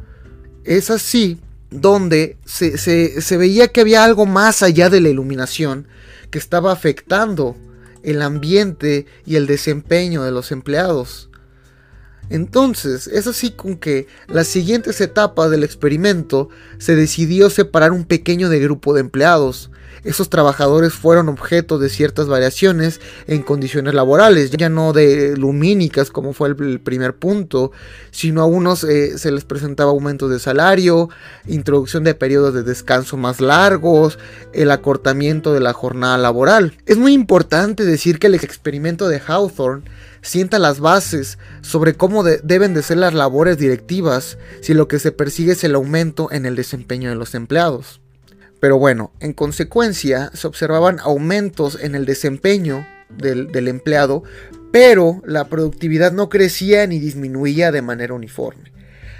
Es 0.66 0.92
así 0.92 1.42
donde 1.72 2.38
se, 2.46 3.38
veía 3.38 3.70
que 3.70 3.82
había 3.82 4.04
algo 4.04 4.28
más 4.28 4.62
allá 4.62 4.92
de 4.92 5.02
la 5.02 5.10
iluminación 5.10 5.88
que 6.30 6.38
estaba 6.38 6.74
afectando 6.74 7.56
el 8.04 8.22
ambiente 8.22 9.08
y 9.26 9.36
el 9.36 9.48
desempeño 9.48 10.22
de 10.22 10.30
los 10.30 10.52
empleados. 10.52 11.32
Entonces, 12.30 13.08
es 13.08 13.28
así 13.28 13.52
con 13.52 13.78
que 13.78 14.08
las 14.28 14.48
siguientes 14.48 15.02
etapas 15.02 15.52
del 15.52 15.64
experimento 15.64 16.50
se 16.78 16.96
decidió 16.96 17.50
separar 17.50 17.92
un 17.92 18.06
pequeño 18.06 18.50
de 18.50 18.60
grupo 18.60 18.94
de 18.94 19.02
empleados 19.02 19.70
esos 20.04 20.30
trabajadores 20.30 20.94
fueron 20.94 21.30
objeto 21.30 21.80
de 21.80 21.90
ciertas 21.90 22.28
variaciones 22.28 23.00
en 23.28 23.42
condiciones 23.42 23.94
laborales, 23.94 24.52
ya 24.52 24.70
no 24.70 24.94
de 24.94 25.36
lumínicas 25.38 26.10
como 26.12 26.34
fue 26.34 26.50
el, 26.50 26.80
primer 26.82 27.16
punto, 27.16 27.72
sino 28.12 28.42
a 28.42 28.46
unos 28.46 28.84
eh, 28.84 29.18
se 29.18 29.32
les 29.32 29.46
presentaba 29.46 29.92
aumentos 29.92 30.30
de 30.30 30.40
salario, 30.40 31.10
introducción 31.48 32.04
de 32.04 32.16
periodos 32.16 32.54
de 32.54 32.64
descanso 32.64 33.18
más 33.18 33.40
largos, 33.40 34.20
el 34.54 34.72
acortamiento 34.72 35.54
de 35.54 35.60
la 35.60 35.74
jornada 35.74 36.18
laboral. 36.18 36.78
Es 36.86 36.98
muy 36.98 37.14
importante 37.14 37.86
decir 37.86 38.20
que 38.20 38.28
el 38.28 38.36
experimento 38.36 39.08
de 39.08 39.22
Hawthorne 39.26 39.84
sienta 40.22 40.58
las 40.58 40.80
bases 40.80 41.38
sobre 41.62 41.96
cómo 41.96 42.24
deben 42.24 42.74
de 42.74 42.82
ser 42.82 42.98
las 42.98 43.14
labores 43.14 43.58
directivas 43.58 44.38
si 44.62 44.74
lo 44.74 44.88
que 44.88 45.00
se 45.00 45.12
persigue 45.12 45.52
es 45.52 45.64
el 45.64 45.76
aumento 45.76 46.32
en 46.32 46.46
el 46.46 46.56
desempeño 46.56 47.10
de 47.10 47.16
los 47.16 47.36
empleados. 47.36 48.03
Pero 48.64 48.80
bueno, 48.80 49.12
en 49.20 49.34
consecuencia 49.34 50.32
se 50.34 50.48
observaban 50.48 51.02
aumentos 51.02 51.78
en 51.82 51.96
el 51.96 52.06
desempeño 52.06 52.88
del, 53.10 53.68
empleado, 53.68 54.24
pero 54.72 55.22
la 55.26 55.50
productividad 55.50 56.14
no 56.14 56.30
crecía 56.30 56.88
ni 56.88 56.98
disminuía 56.98 57.74
de 57.74 57.82
manera 57.82 58.14
uniforme. 58.14 58.72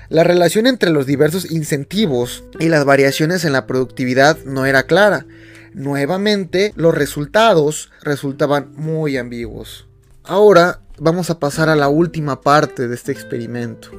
La 0.08 0.24
relación 0.24 0.66
entre 0.66 0.92
los 0.92 1.06
diversos 1.06 1.52
incentivos 1.52 2.46
y 2.58 2.70
las 2.70 2.86
variaciones 2.86 3.44
en 3.44 3.52
la 3.52 3.68
productividad 3.68 4.38
no 4.46 4.66
era 4.66 4.84
clara. 4.84 5.26
Nuevamente, 5.74 6.72
los 6.78 6.96
resultados 6.96 7.92
resultaban 8.02 8.72
muy 8.78 9.18
ambiguos. 9.18 9.90
Ahora 10.24 10.80
vamos 11.00 11.30
a 11.30 11.40
pasar 11.40 11.68
a 11.68 11.76
la 11.76 11.90
última 11.90 12.40
parte 12.40 12.88
de 12.88 12.96
este 12.96 13.12
experimento. 13.12 13.90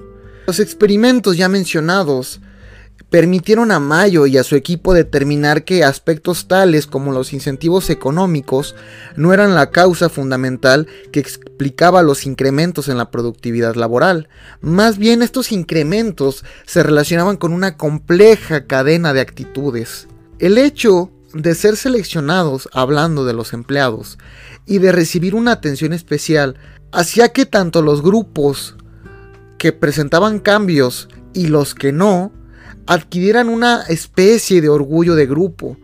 Los 0.46 0.58
experimentos 0.58 1.36
ya 1.36 1.50
mencionados 1.50 2.40
permitieron 3.14 3.70
a 3.70 3.78
Mayo 3.78 4.26
y 4.26 4.38
a 4.38 4.42
su 4.42 4.56
equipo 4.56 4.92
determinar 4.92 5.62
que 5.62 5.84
aspectos 5.84 6.48
tales 6.48 6.88
como 6.88 7.12
los 7.12 7.32
incentivos 7.32 7.88
económicos 7.88 8.74
no 9.14 9.32
eran 9.32 9.54
la 9.54 9.70
causa 9.70 10.08
fundamental 10.08 10.88
que 11.12 11.20
explicaba 11.20 12.02
los 12.02 12.26
incrementos 12.26 12.88
en 12.88 12.98
la 12.98 13.12
productividad 13.12 13.76
laboral. 13.76 14.28
Más 14.60 14.98
bien 14.98 15.22
estos 15.22 15.52
incrementos 15.52 16.44
se 16.66 16.82
relacionaban 16.82 17.36
con 17.36 17.52
una 17.52 17.76
compleja 17.76 18.66
cadena 18.66 19.12
de 19.12 19.20
actitudes. 19.20 20.08
El 20.40 20.58
hecho 20.58 21.12
de 21.32 21.54
ser 21.54 21.76
seleccionados 21.76 22.68
hablando 22.72 23.24
de 23.24 23.32
los 23.32 23.52
empleados 23.52 24.18
y 24.66 24.78
de 24.78 24.90
recibir 24.90 25.36
una 25.36 25.52
atención 25.52 25.92
especial 25.92 26.56
hacía 26.90 27.28
que 27.28 27.46
tanto 27.46 27.80
los 27.80 28.02
grupos 28.02 28.74
que 29.56 29.70
presentaban 29.70 30.40
cambios 30.40 31.08
y 31.32 31.46
los 31.46 31.76
que 31.76 31.92
no 31.92 32.32
adquirieran 32.86 33.48
una 33.48 33.82
especie 33.82 34.60
de 34.60 34.68
orgullo 34.68 35.14
de 35.14 35.26
grupo. 35.26 35.76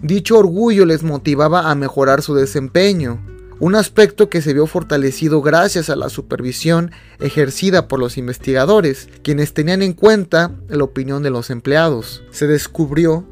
Dicho 0.00 0.38
orgullo 0.38 0.84
les 0.84 1.02
motivaba 1.02 1.70
a 1.70 1.74
mejorar 1.74 2.22
su 2.22 2.34
desempeño, 2.34 3.20
un 3.60 3.74
aspecto 3.74 4.28
que 4.28 4.40
se 4.40 4.52
vio 4.54 4.66
fortalecido 4.66 5.42
gracias 5.42 5.90
a 5.90 5.96
la 5.96 6.08
supervisión 6.08 6.92
ejercida 7.18 7.88
por 7.88 7.98
los 7.98 8.16
investigadores, 8.16 9.08
quienes 9.24 9.52
tenían 9.52 9.82
en 9.82 9.94
cuenta 9.94 10.52
la 10.68 10.84
opinión 10.84 11.24
de 11.24 11.30
los 11.30 11.50
empleados. 11.50 12.22
Se 12.30 12.46
descubrió 12.46 13.26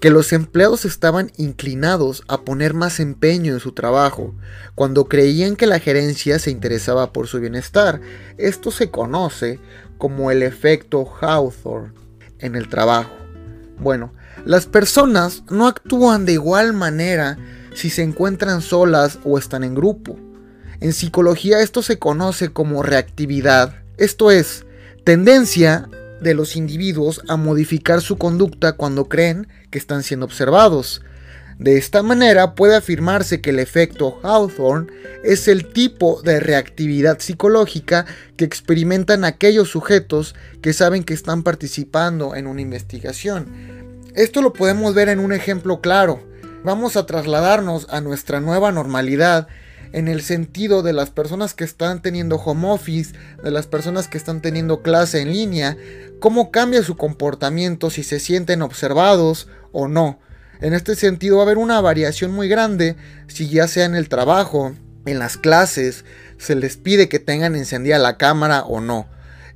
que 0.00 0.10
los 0.10 0.32
empleados 0.32 0.86
estaban 0.86 1.30
inclinados 1.36 2.22
a 2.28 2.42
poner 2.42 2.72
más 2.72 3.00
empeño 3.00 3.52
en 3.52 3.60
su 3.60 3.72
trabajo 3.72 4.34
cuando 4.74 5.06
creían 5.06 5.56
que 5.56 5.66
la 5.66 5.78
gerencia 5.78 6.38
se 6.38 6.50
interesaba 6.50 7.12
por 7.12 7.26
su 7.26 7.40
bienestar. 7.40 8.00
Esto 8.38 8.70
se 8.70 8.90
conoce 8.90 9.58
como 9.98 10.30
el 10.30 10.42
efecto 10.42 11.06
Hawthorne 11.20 12.05
en 12.38 12.54
el 12.54 12.68
trabajo. 12.68 13.12
Bueno, 13.78 14.12
las 14.44 14.66
personas 14.66 15.42
no 15.50 15.66
actúan 15.66 16.24
de 16.24 16.32
igual 16.32 16.72
manera 16.72 17.38
si 17.74 17.90
se 17.90 18.02
encuentran 18.02 18.62
solas 18.62 19.18
o 19.24 19.38
están 19.38 19.64
en 19.64 19.74
grupo. 19.74 20.18
En 20.80 20.92
psicología 20.92 21.60
esto 21.60 21.82
se 21.82 21.98
conoce 21.98 22.52
como 22.52 22.82
reactividad, 22.82 23.74
esto 23.96 24.30
es, 24.30 24.66
tendencia 25.04 25.88
de 26.20 26.34
los 26.34 26.56
individuos 26.56 27.22
a 27.28 27.36
modificar 27.36 28.00
su 28.00 28.18
conducta 28.18 28.72
cuando 28.72 29.08
creen 29.08 29.48
que 29.70 29.78
están 29.78 30.02
siendo 30.02 30.26
observados. 30.26 31.02
De 31.58 31.78
esta 31.78 32.02
manera 32.02 32.54
puede 32.54 32.76
afirmarse 32.76 33.40
que 33.40 33.50
el 33.50 33.58
efecto 33.58 34.20
Hawthorne 34.22 34.92
es 35.24 35.48
el 35.48 35.72
tipo 35.72 36.20
de 36.20 36.38
reactividad 36.38 37.18
psicológica 37.20 38.04
que 38.36 38.44
experimentan 38.44 39.24
aquellos 39.24 39.70
sujetos 39.70 40.34
que 40.60 40.74
saben 40.74 41.02
que 41.02 41.14
están 41.14 41.42
participando 41.42 42.34
en 42.34 42.46
una 42.46 42.60
investigación. 42.60 43.46
Esto 44.14 44.42
lo 44.42 44.52
podemos 44.52 44.94
ver 44.94 45.08
en 45.08 45.18
un 45.18 45.32
ejemplo 45.32 45.80
claro. 45.80 46.22
Vamos 46.62 46.96
a 46.96 47.06
trasladarnos 47.06 47.86
a 47.90 48.02
nuestra 48.02 48.40
nueva 48.40 48.70
normalidad 48.70 49.48
en 49.92 50.08
el 50.08 50.20
sentido 50.20 50.82
de 50.82 50.92
las 50.92 51.10
personas 51.10 51.54
que 51.54 51.64
están 51.64 52.02
teniendo 52.02 52.36
home 52.36 52.68
office, 52.70 53.14
de 53.42 53.50
las 53.50 53.66
personas 53.66 54.08
que 54.08 54.18
están 54.18 54.42
teniendo 54.42 54.82
clase 54.82 55.22
en 55.22 55.32
línea, 55.32 55.76
cómo 56.20 56.50
cambia 56.50 56.82
su 56.82 56.96
comportamiento 56.96 57.88
si 57.88 58.02
se 58.02 58.20
sienten 58.20 58.60
observados 58.60 59.48
o 59.72 59.88
no. 59.88 60.18
En 60.60 60.72
este 60.74 60.94
sentido 60.94 61.36
va 61.36 61.42
a 61.42 61.46
haber 61.46 61.58
una 61.58 61.80
variación 61.80 62.32
muy 62.32 62.48
grande 62.48 62.96
si 63.28 63.48
ya 63.48 63.68
sea 63.68 63.84
en 63.84 63.94
el 63.94 64.08
trabajo, 64.08 64.74
en 65.04 65.18
las 65.18 65.36
clases, 65.36 66.04
se 66.38 66.54
les 66.54 66.76
pide 66.76 67.08
que 67.08 67.18
tengan 67.18 67.56
encendida 67.56 67.98
la 67.98 68.16
cámara 68.16 68.64
o 68.64 68.80
no. 68.80 69.08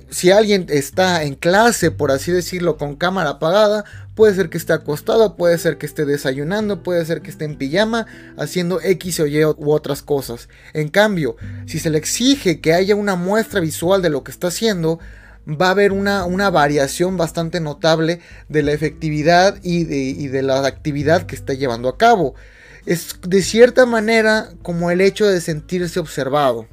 si 0.09 0.29
alguien 0.29 0.65
está 0.67 1.23
en 1.23 1.35
clase, 1.35 1.89
por 1.89 2.11
así 2.11 2.33
decirlo, 2.33 2.77
con 2.77 2.97
cámara 2.97 3.29
apagada, 3.31 3.85
puede 4.13 4.35
ser 4.35 4.49
que 4.49 4.57
esté 4.57 4.73
acostado, 4.73 5.37
puede 5.37 5.57
ser 5.57 5.77
que 5.77 5.85
esté 5.85 6.05
desayunando, 6.05 6.83
puede 6.83 7.05
ser 7.05 7.21
que 7.21 7.29
esté 7.29 7.45
en 7.45 7.57
pijama, 7.57 8.07
haciendo 8.37 8.81
X 8.81 9.21
o 9.21 9.27
Y 9.27 9.45
u 9.45 9.71
otras 9.71 10.01
cosas. 10.01 10.49
En 10.73 10.89
cambio, 10.89 11.37
si 11.65 11.79
se 11.79 11.89
le 11.89 11.97
exige 11.97 12.59
que 12.59 12.73
haya 12.73 12.95
una 12.95 13.15
muestra 13.15 13.61
visual 13.61 14.01
de 14.01 14.09
lo 14.09 14.25
que 14.25 14.31
está 14.31 14.47
haciendo, 14.47 14.99
va 15.47 15.67
a 15.67 15.71
haber 15.71 15.91
una, 15.91 16.25
una 16.25 16.49
variación 16.49 17.17
bastante 17.17 17.59
notable 17.59 18.19
de 18.49 18.63
la 18.63 18.71
efectividad 18.71 19.57
y 19.63 19.83
de, 19.83 20.29
de 20.29 20.41
la 20.41 20.65
actividad 20.65 21.23
que 21.23 21.35
está 21.35 21.53
llevando 21.53 21.89
a 21.89 21.97
cabo. 21.97 22.35
Es 22.85 23.15
de 23.21 23.41
cierta 23.41 23.85
manera 23.85 24.49
como 24.61 24.91
el 24.91 25.01
hecho 25.01 25.27
de 25.27 25.41
sentirse 25.41 25.99
observado. 25.99 26.67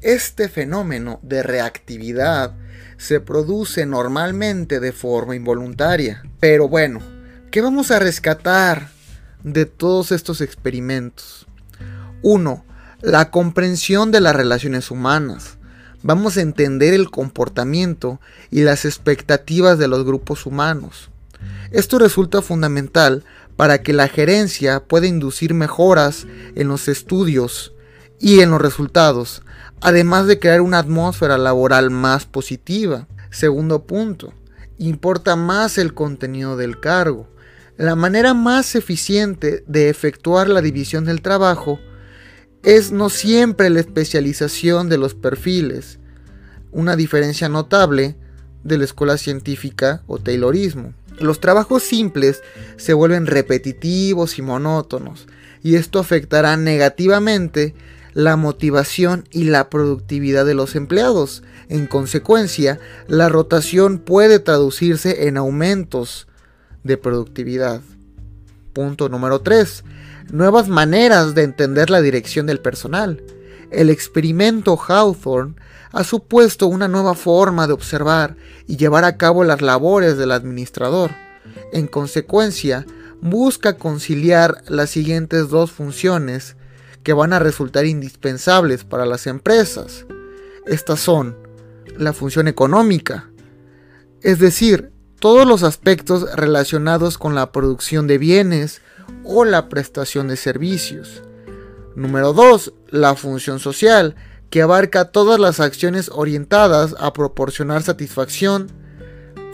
Este 0.00 0.48
fenómeno 0.48 1.18
de 1.22 1.42
reactividad 1.42 2.54
se 2.98 3.20
produce 3.20 3.86
normalmente 3.86 4.80
de 4.80 4.92
forma 4.92 5.34
involuntaria. 5.34 6.22
Pero 6.40 6.68
bueno, 6.68 7.00
¿qué 7.50 7.60
vamos 7.60 7.90
a 7.90 7.98
rescatar 7.98 8.88
de 9.42 9.66
todos 9.66 10.12
estos 10.12 10.40
experimentos? 10.40 11.46
1. 12.22 12.64
La 13.00 13.30
comprensión 13.30 14.10
de 14.10 14.20
las 14.20 14.34
relaciones 14.34 14.90
humanas. 14.90 15.57
Vamos 16.02 16.36
a 16.36 16.42
entender 16.42 16.94
el 16.94 17.10
comportamiento 17.10 18.20
y 18.50 18.62
las 18.62 18.84
expectativas 18.84 19.78
de 19.78 19.88
los 19.88 20.04
grupos 20.04 20.46
humanos. 20.46 21.10
Esto 21.72 21.98
resulta 21.98 22.40
fundamental 22.40 23.24
para 23.56 23.82
que 23.82 23.92
la 23.92 24.06
gerencia 24.06 24.84
pueda 24.84 25.08
inducir 25.08 25.54
mejoras 25.54 26.26
en 26.54 26.68
los 26.68 26.86
estudios 26.86 27.72
y 28.20 28.40
en 28.40 28.50
los 28.50 28.62
resultados, 28.62 29.42
además 29.80 30.26
de 30.26 30.38
crear 30.38 30.60
una 30.60 30.78
atmósfera 30.78 31.36
laboral 31.36 31.90
más 31.90 32.26
positiva. 32.26 33.08
Segundo 33.30 33.82
punto, 33.84 34.32
importa 34.78 35.34
más 35.34 35.78
el 35.78 35.94
contenido 35.94 36.56
del 36.56 36.78
cargo. 36.78 37.28
La 37.76 37.96
manera 37.96 38.34
más 38.34 38.76
eficiente 38.76 39.64
de 39.66 39.88
efectuar 39.88 40.48
la 40.48 40.62
división 40.62 41.04
del 41.04 41.22
trabajo 41.22 41.80
es 42.62 42.92
no 42.92 43.08
siempre 43.08 43.70
la 43.70 43.80
especialización 43.80 44.88
de 44.88 44.98
los 44.98 45.14
perfiles, 45.14 45.98
una 46.72 46.96
diferencia 46.96 47.48
notable 47.48 48.16
de 48.64 48.78
la 48.78 48.84
escuela 48.84 49.16
científica 49.16 50.02
o 50.06 50.18
Taylorismo. 50.18 50.92
Los 51.18 51.40
trabajos 51.40 51.82
simples 51.82 52.42
se 52.76 52.92
vuelven 52.92 53.26
repetitivos 53.26 54.38
y 54.38 54.42
monótonos, 54.42 55.26
y 55.62 55.74
esto 55.74 55.98
afectará 55.98 56.56
negativamente 56.56 57.74
la 58.14 58.36
motivación 58.36 59.28
y 59.30 59.44
la 59.44 59.70
productividad 59.70 60.44
de 60.44 60.54
los 60.54 60.74
empleados. 60.76 61.42
En 61.68 61.86
consecuencia, 61.86 62.78
la 63.06 63.28
rotación 63.28 63.98
puede 63.98 64.38
traducirse 64.38 65.28
en 65.28 65.36
aumentos 65.36 66.26
de 66.84 66.96
productividad. 66.96 67.80
Punto 68.72 69.08
número 69.08 69.40
3. 69.40 69.84
Nuevas 70.30 70.68
maneras 70.68 71.34
de 71.34 71.42
entender 71.42 71.88
la 71.88 72.02
dirección 72.02 72.46
del 72.46 72.60
personal. 72.60 73.22
El 73.70 73.88
experimento 73.88 74.76
Hawthorne 74.76 75.54
ha 75.90 76.04
supuesto 76.04 76.66
una 76.66 76.86
nueva 76.86 77.14
forma 77.14 77.66
de 77.66 77.72
observar 77.72 78.36
y 78.66 78.76
llevar 78.76 79.04
a 79.04 79.16
cabo 79.16 79.42
las 79.42 79.62
labores 79.62 80.18
del 80.18 80.32
administrador. 80.32 81.12
En 81.72 81.86
consecuencia, 81.86 82.84
busca 83.22 83.78
conciliar 83.78 84.62
las 84.68 84.90
siguientes 84.90 85.48
dos 85.48 85.70
funciones 85.70 86.56
que 87.02 87.14
van 87.14 87.32
a 87.32 87.38
resultar 87.38 87.86
indispensables 87.86 88.84
para 88.84 89.06
las 89.06 89.26
empresas. 89.26 90.04
Estas 90.66 91.00
son 91.00 91.38
la 91.96 92.12
función 92.12 92.48
económica, 92.48 93.30
es 94.20 94.38
decir, 94.38 94.92
todos 95.20 95.46
los 95.48 95.62
aspectos 95.62 96.30
relacionados 96.36 97.16
con 97.16 97.34
la 97.34 97.50
producción 97.50 98.06
de 98.06 98.18
bienes 98.18 98.82
o 99.28 99.44
la 99.44 99.68
prestación 99.68 100.26
de 100.26 100.36
servicios. 100.36 101.22
Número 101.94 102.32
2. 102.32 102.72
La 102.88 103.14
función 103.14 103.60
social, 103.60 104.16
que 104.50 104.62
abarca 104.62 105.10
todas 105.12 105.38
las 105.38 105.60
acciones 105.60 106.10
orientadas 106.12 106.94
a 106.98 107.12
proporcionar 107.12 107.82
satisfacción 107.82 108.68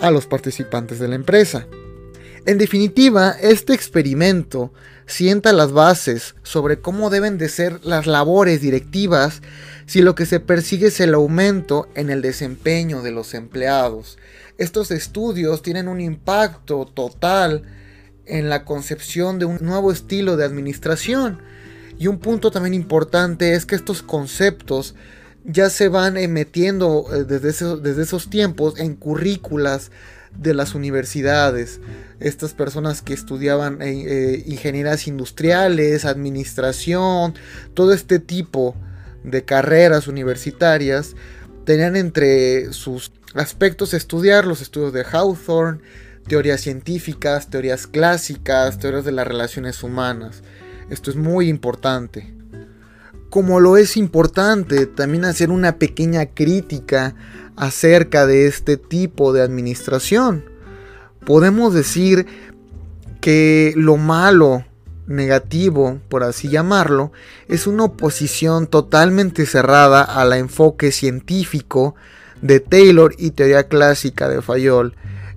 a 0.00 0.10
los 0.10 0.26
participantes 0.26 1.00
de 1.00 1.08
la 1.08 1.16
empresa. 1.16 1.66
En 2.46 2.58
definitiva, 2.58 3.30
este 3.40 3.74
experimento 3.74 4.72
sienta 5.06 5.52
las 5.52 5.72
bases 5.72 6.34
sobre 6.42 6.78
cómo 6.78 7.10
deben 7.10 7.36
de 7.36 7.48
ser 7.48 7.80
las 7.84 8.06
labores 8.06 8.60
directivas 8.60 9.42
si 9.86 10.02
lo 10.02 10.14
que 10.14 10.26
se 10.26 10.40
persigue 10.40 10.88
es 10.88 11.00
el 11.00 11.14
aumento 11.14 11.88
en 11.94 12.10
el 12.10 12.22
desempeño 12.22 13.02
de 13.02 13.10
los 13.10 13.34
empleados. 13.34 14.18
Estos 14.56 14.90
estudios 14.90 15.62
tienen 15.62 15.88
un 15.88 16.00
impacto 16.00 16.86
total 16.86 17.64
en 18.26 18.48
la 18.48 18.64
concepción 18.64 19.38
de 19.38 19.44
un 19.44 19.58
nuevo 19.60 19.92
estilo 19.92 20.36
de 20.36 20.44
administración. 20.44 21.40
Y 21.98 22.08
un 22.08 22.18
punto 22.18 22.50
también 22.50 22.74
importante 22.74 23.54
es 23.54 23.66
que 23.66 23.76
estos 23.76 24.02
conceptos 24.02 24.94
ya 25.44 25.70
se 25.70 25.88
van 25.88 26.14
metiendo 26.32 27.06
eh, 27.12 27.24
desde 27.24 27.76
desde 27.78 28.02
esos 28.02 28.30
tiempos 28.30 28.78
en 28.78 28.96
currículas 28.96 29.90
de 30.38 30.54
las 30.54 30.74
universidades, 30.74 31.80
estas 32.20 32.54
personas 32.54 33.02
que 33.02 33.14
estudiaban 33.14 33.80
eh, 33.82 34.04
eh, 34.06 34.42
ingenierías 34.46 35.06
industriales, 35.06 36.04
administración, 36.04 37.34
todo 37.74 37.92
este 37.92 38.18
tipo 38.18 38.74
de 39.22 39.44
carreras 39.44 40.08
universitarias, 40.08 41.14
tenían 41.64 41.96
entre 41.96 42.72
sus 42.72 43.12
aspectos 43.34 43.94
estudiar 43.94 44.44
los 44.44 44.60
estudios 44.60 44.92
de 44.92 45.04
Hawthorne, 45.04 45.80
teorías 46.26 46.60
científicas, 46.60 47.50
teorías 47.50 47.86
clásicas, 47.86 48.78
teorías 48.78 49.04
de 49.04 49.12
las 49.12 49.26
relaciones 49.26 49.82
humanas. 49.82 50.42
Esto 50.90 51.10
es 51.10 51.16
muy 51.16 51.48
importante. 51.48 52.34
Como 53.30 53.60
lo 53.60 53.76
es 53.76 53.96
importante 53.96 54.86
también 54.86 55.24
hacer 55.24 55.50
una 55.50 55.78
pequeña 55.78 56.26
crítica 56.26 57.14
acerca 57.56 58.26
de 58.26 58.46
este 58.46 58.76
tipo 58.76 59.32
de 59.32 59.42
administración. 59.42 60.44
Podemos 61.24 61.74
decir 61.74 62.26
que 63.20 63.72
lo 63.76 63.96
malo, 63.96 64.64
negativo, 65.06 66.00
por 66.08 66.22
así 66.22 66.48
llamarlo, 66.48 67.12
es 67.48 67.66
una 67.66 67.84
oposición 67.84 68.66
totalmente 68.66 69.46
cerrada 69.46 70.02
al 70.02 70.32
enfoque 70.34 70.92
científico 70.92 71.94
de 72.42 72.60
Taylor 72.60 73.14
y 73.18 73.30
teoría 73.30 73.68
clásica 73.68 74.28
de 74.28 74.42
Fayol. 74.42 74.94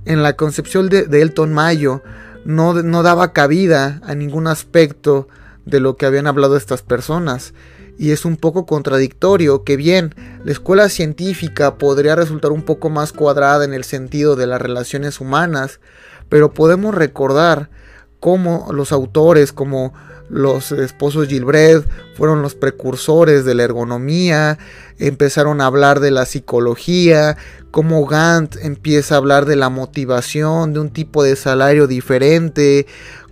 En 0.08 0.24
la 0.24 0.38
concepción 0.38 0.88
de, 0.88 1.06
Elton 1.22 1.52
Mayo 1.52 2.02
no, 2.46 2.74
no 2.82 3.04
daba 3.04 3.34
cabida 3.34 4.00
a 4.06 4.16
ningún 4.16 4.48
aspecto 4.48 5.28
de 5.66 5.82
lo 5.82 5.98
que 5.98 6.06
habían 6.06 6.28
hablado 6.28 6.56
estas 6.56 6.82
personas. 6.82 7.54
Y 7.98 8.12
es 8.12 8.24
un 8.24 8.38
poco 8.38 8.66
contradictorio 8.66 9.66
que 9.66 9.76
bien 9.76 10.16
la 10.46 10.54
escuela 10.54 10.88
científica 10.88 11.76
podría 11.78 12.16
resultar 12.16 12.54
un 12.54 12.62
poco 12.62 12.90
más 12.90 13.12
cuadrada 13.12 13.66
en 13.66 13.74
el 13.74 13.84
sentido 13.84 14.38
de 14.38 14.48
las 14.48 14.62
relaciones 14.62 15.20
humanas, 15.20 15.82
pero 16.30 16.54
podemos 16.54 16.96
recordar 16.96 17.70
cómo 18.20 18.68
los 18.72 18.92
autores 18.92 19.52
como 19.54 19.94
los 20.30 20.72
esposos 20.72 21.28
Gilbert 21.28 21.88
fueron 22.16 22.42
los 22.42 22.56
precursores 22.56 23.46
de 23.46 23.56
la 23.56 23.64
ergonomía, 23.64 24.58
empezaron 25.00 25.62
a 25.62 25.68
hablar 25.68 26.00
de 26.00 26.12
la 26.12 26.26
psicología, 26.26 27.38
cómo 27.72 28.06
Gant 28.06 28.58
empieza 28.58 29.16
a 29.16 29.20
hablar 29.20 29.46
de 29.46 29.56
la 29.56 29.70
motivación, 29.70 30.74
de 30.74 30.80
un 30.80 30.90
tipo 30.90 31.24
de 31.24 31.36
salario 31.36 31.88
diferente, 31.88 32.88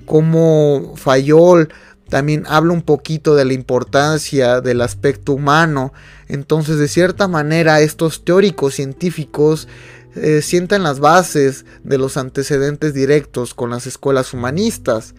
cómo 0.06 0.93
Fayol 0.95 1.69
también 2.10 2.43
habla 2.48 2.71
un 2.71 2.84
poquito 2.84 3.36
de 3.36 3.45
la 3.45 3.54
importancia 3.54 4.62
del 4.62 4.82
aspecto 4.82 5.34
humano. 5.34 5.91
Entonces, 6.28 6.78
de 6.78 6.88
cierta 6.88 7.28
manera, 7.28 7.82
estos 7.82 8.24
teóricos 8.24 8.76
científicos 8.76 9.67
eh, 10.15 10.41
sientan 10.41 10.84
las 10.84 10.99
bases 10.99 11.65
de 11.84 11.97
los 11.97 12.17
antecedentes 12.17 12.93
directos 12.93 13.54
con 13.54 13.69
las 13.69 13.88
escuelas 13.88 14.34
humanistas. 14.34 15.15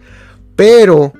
Pero 0.55 1.13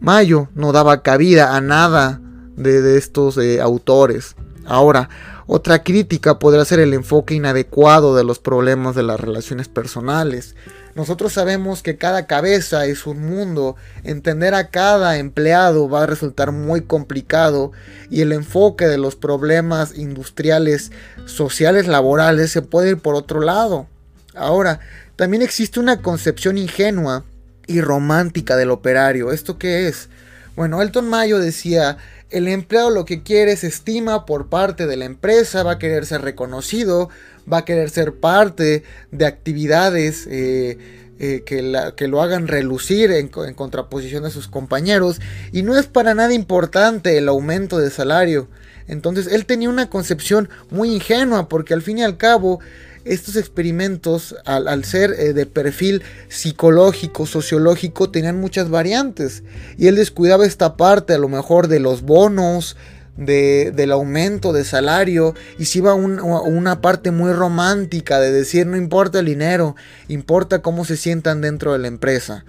Mayo 0.00 0.48
no 0.54 0.72
daba 0.72 1.02
cabida 1.02 1.56
a 1.56 1.60
nada 1.60 2.20
de, 2.56 2.96
estos 2.96 3.36
eh, 3.38 3.60
autores. 3.60 4.36
Ahora, 4.66 5.08
otra 5.46 5.84
crítica 5.84 6.38
podría 6.38 6.64
ser 6.64 6.80
el 6.80 6.92
enfoque 6.92 7.34
inadecuado 7.34 8.16
de 8.16 8.24
los 8.24 8.40
problemas 8.40 8.96
de 8.96 9.04
las 9.04 9.20
relaciones 9.20 9.68
personales. 9.68 10.56
Nosotros 10.96 11.34
sabemos 11.34 11.82
que 11.82 11.98
cada 11.98 12.26
cabeza 12.26 12.86
es 12.86 13.06
un 13.06 13.20
mundo, 13.20 13.76
entender 14.02 14.54
a 14.54 14.70
cada 14.70 15.18
empleado 15.18 15.88
va 15.88 16.02
a 16.02 16.06
resultar 16.06 16.52
muy 16.52 16.80
complicado 16.80 17.70
y 18.10 18.22
el 18.22 18.32
enfoque 18.32 18.86
de 18.86 18.98
los 18.98 19.14
problemas 19.14 19.96
industriales, 19.96 20.90
sociales, 21.26 21.86
laborales 21.86 22.50
se 22.50 22.62
puede 22.62 22.90
ir 22.90 22.98
por 22.98 23.14
otro 23.14 23.40
lado. 23.40 23.86
Ahora, 24.34 24.80
también 25.16 25.42
existe 25.42 25.80
una 25.80 26.02
concepción 26.02 26.58
ingenua 26.58 27.24
y 27.66 27.82
romántica 27.82 28.56
del 28.56 28.70
operario. 28.70 29.32
¿Esto 29.32 29.58
qué 29.58 29.88
es? 29.88 30.08
Bueno, 30.56 30.80
Elton 30.80 31.08
Mayo 31.08 31.38
decía, 31.38 31.98
el 32.30 32.48
empleado 32.48 32.90
lo 32.90 33.04
que 33.04 33.22
quiere 33.22 33.52
es 33.52 33.64
estima 33.64 34.26
por 34.26 34.48
parte 34.48 34.86
de 34.86 34.96
la 34.96 35.04
empresa, 35.04 35.62
va 35.62 35.72
a 35.72 35.78
querer 35.78 36.06
ser 36.06 36.22
reconocido, 36.22 37.08
va 37.50 37.58
a 37.58 37.64
querer 37.64 37.90
ser 37.90 38.14
parte 38.14 38.82
de 39.12 39.26
actividades 39.26 40.26
eh, 40.28 40.78
eh, 41.18 41.42
que, 41.46 42.08
lo 42.08 42.22
hagan 42.22 42.48
relucir 42.48 43.12
en, 43.12 43.30
en, 43.46 43.54
contraposición 43.54 44.24
a 44.24 44.30
sus 44.30 44.48
compañeros. 44.48 45.20
Y 45.52 45.62
no 45.62 45.76
es 45.76 45.86
para 45.86 46.14
nada 46.14 46.34
importante 46.34 47.16
el 47.16 47.28
aumento 47.28 47.78
de 47.78 47.90
salario. 47.90 48.48
Entonces 48.88 49.28
él 49.32 49.46
tenía 49.46 49.68
una 49.68 49.88
concepción 49.88 50.48
muy 50.70 50.92
ingenua 50.92 51.48
porque 51.48 51.74
al 51.74 51.82
fin 51.82 51.98
y 51.98 52.02
al 52.02 52.16
cabo 52.16 52.60
estos 53.06 53.36
experimentos, 53.36 54.36
al, 54.44 54.84
ser 54.84 55.12
eh, 55.12 55.32
de 55.32 55.46
perfil 55.46 56.02
psicológico, 56.28 57.26
sociológico, 57.26 58.10
tenían 58.10 58.40
muchas 58.40 58.68
variantes. 58.68 59.42
Y 59.78 59.86
él 59.86 59.96
descuidaba 59.96 60.44
esta 60.44 60.76
parte, 60.76 61.14
a 61.14 61.18
lo 61.18 61.28
mejor, 61.28 61.68
de 61.68 61.80
los 61.80 62.02
bonos, 62.02 62.76
del 63.16 63.92
aumento 63.92 64.52
de 64.52 64.62
salario 64.64 65.34
y 65.58 65.64
se 65.64 65.78
iba 65.78 65.92
a 65.92 65.94
una 65.94 66.82
parte 66.82 67.10
muy 67.10 67.32
romántica 67.32 68.20
de 68.20 68.30
decir 68.30 68.66
no 68.66 68.76
importa 68.76 69.20
el 69.20 69.26
dinero, 69.26 69.74
importa 70.08 70.60
cómo 70.60 70.84
se 70.84 70.98
sientan 70.98 71.40
dentro 71.40 71.72
de 71.72 71.78
la 71.78 71.88
empresa. 71.88 72.44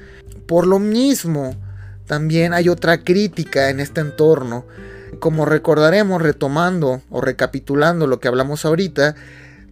Por 0.46 0.68
lo 0.68 0.80
mismo, 0.80 1.56
también 2.06 2.54
hay 2.54 2.70
otra 2.70 3.04
crítica 3.04 3.70
en 3.70 3.80
este 3.80 4.02
entorno. 4.02 4.66
Como 5.20 5.46
recordaremos 5.46 6.22
retomando 6.22 7.02
o 7.10 7.22
recapitulando 7.22 8.08
lo 8.08 8.20
que 8.20 8.28
hablamos 8.28 8.66
ahorita, 8.66 9.16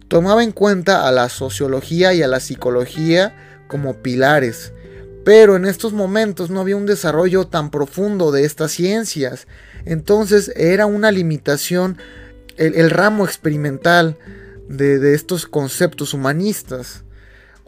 tomaba 0.08 0.44
en 0.44 0.52
cuenta 0.52 1.06
a 1.06 1.12
la 1.12 1.28
sociología 1.28 2.14
y 2.14 2.22
a 2.22 2.28
la 2.28 2.40
psicología 2.40 3.64
como 3.68 3.94
pilares, 4.02 4.72
pero 5.24 5.56
en 5.56 5.64
estos 5.64 5.92
momentos 5.92 6.50
no 6.50 6.60
había 6.60 6.76
un 6.76 6.86
desarrollo 6.86 7.46
tan 7.46 7.70
profundo 7.70 8.30
de 8.30 8.44
estas 8.44 8.72
ciencias, 8.72 9.46
entonces 9.84 10.52
era 10.56 10.86
una 10.86 11.10
limitación 11.10 11.98
el, 12.56 12.90
ramo 12.90 13.24
experimental 13.24 14.16
de, 14.68 15.14
estos 15.14 15.46
conceptos 15.46 16.14
humanistas. 16.14 17.04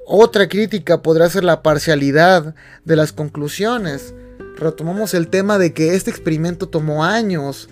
Otra 0.07 0.49
crítica 0.49 1.03
podrá 1.03 1.29
ser 1.29 1.45
la 1.45 1.63
parcialidad 1.63 2.55
de 2.85 2.97
las 2.97 3.13
conclusiones. 3.13 4.15
Retomamos 4.57 5.15
el 5.15 5.29
tema 5.29 5.59
de 5.59 5.73
que 5.73 5.95
este 5.95 6.11
experimento 6.11 6.69
tomó 6.69 7.05
años, 7.05 7.69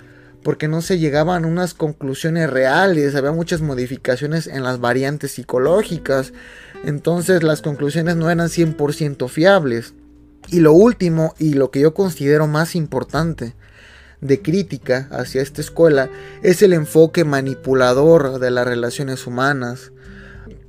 porque 0.47 0.69
no 0.69 0.81
se 0.81 1.01
llegaban 1.01 1.45
a 1.45 1.49
unas 1.49 1.75
conclusiones 1.75 2.49
reales, 2.49 3.17
había 3.17 3.33
muchas 3.33 3.63
modificaciones 3.63 4.47
en 4.47 4.63
las 4.63 4.79
variantes 4.79 5.33
psicológicas, 5.33 6.33
entonces 6.85 7.43
las 7.43 7.63
conclusiones 7.63 8.15
no 8.15 8.31
eran 8.31 8.47
100% 8.47 9.29
fiables. 9.29 9.95
Y 10.49 10.61
lo 10.61 10.73
último, 10.73 11.35
y 11.41 11.55
lo 11.55 11.73
que 11.73 11.81
yo 11.81 11.95
considero 11.95 12.47
más 12.47 12.77
importante 12.77 13.57
de 14.21 14.41
crítica 14.41 15.09
hacia 15.11 15.43
esta 15.43 15.61
escuela, 15.61 16.11
es 16.45 16.63
el 16.63 16.75
enfoque 16.75 17.25
manipulador 17.25 18.39
de 18.39 18.53
las 18.53 18.69
relaciones 18.69 19.27
humanas. 19.27 19.91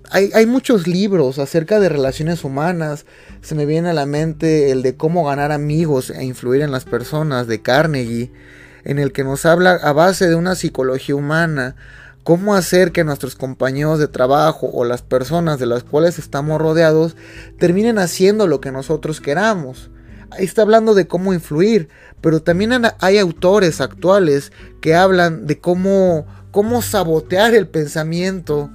Hay, 0.09 0.31
hay, 0.33 0.47
muchos 0.47 0.87
libros 0.87 1.37
acerca 1.37 1.79
de 1.79 1.89
relaciones 1.89 2.43
humanas. 2.43 3.05
Se 3.43 3.53
me 3.53 3.67
viene 3.67 3.89
a 3.89 3.93
la 3.93 4.07
mente 4.07 4.71
el 4.71 4.81
de 4.81 4.97
cómo 4.97 5.25
ganar 5.25 5.51
amigos 5.51 6.09
e 6.09 6.23
influir 6.23 6.63
en 6.63 6.71
las 6.71 6.85
personas 6.85 7.45
de 7.45 7.61
Carnegie 7.61 8.31
en 8.87 8.99
el 8.99 9.11
que 9.11 9.25
nos 9.25 9.45
habla 9.45 9.73
a 9.73 9.91
base 9.91 10.29
de 10.29 10.35
una 10.35 10.55
psicología 10.55 11.13
humana, 11.13 11.75
cómo 12.23 12.55
hacer 12.55 12.93
que 12.93 13.03
nuestros 13.03 13.35
compañeros 13.35 13.99
de 13.99 14.07
trabajo 14.07 14.69
o 14.71 14.85
las 14.85 15.01
personas 15.01 15.59
de 15.59 15.65
las 15.65 15.83
cuales 15.83 16.17
estamos 16.17 16.61
rodeados 16.61 17.17
terminen 17.59 17.99
haciendo 17.99 18.47
lo 18.47 18.61
que 18.61 18.71
nosotros 18.71 19.19
queramos. 19.19 19.89
Ahí 20.31 20.45
está 20.45 20.61
hablando 20.61 20.95
de 20.95 21.05
cómo 21.05 21.33
influir, 21.33 21.89
pero 22.21 22.41
también 22.41 22.71
hay 22.99 23.17
autores 23.17 23.81
actuales 23.81 24.53
que 24.79 24.95
hablan 24.95 25.47
de 25.47 25.59
cómo, 25.59 26.25
cómo 26.51 26.81
sabotear 26.81 27.55
el 27.55 27.67
pensamiento 27.67 28.69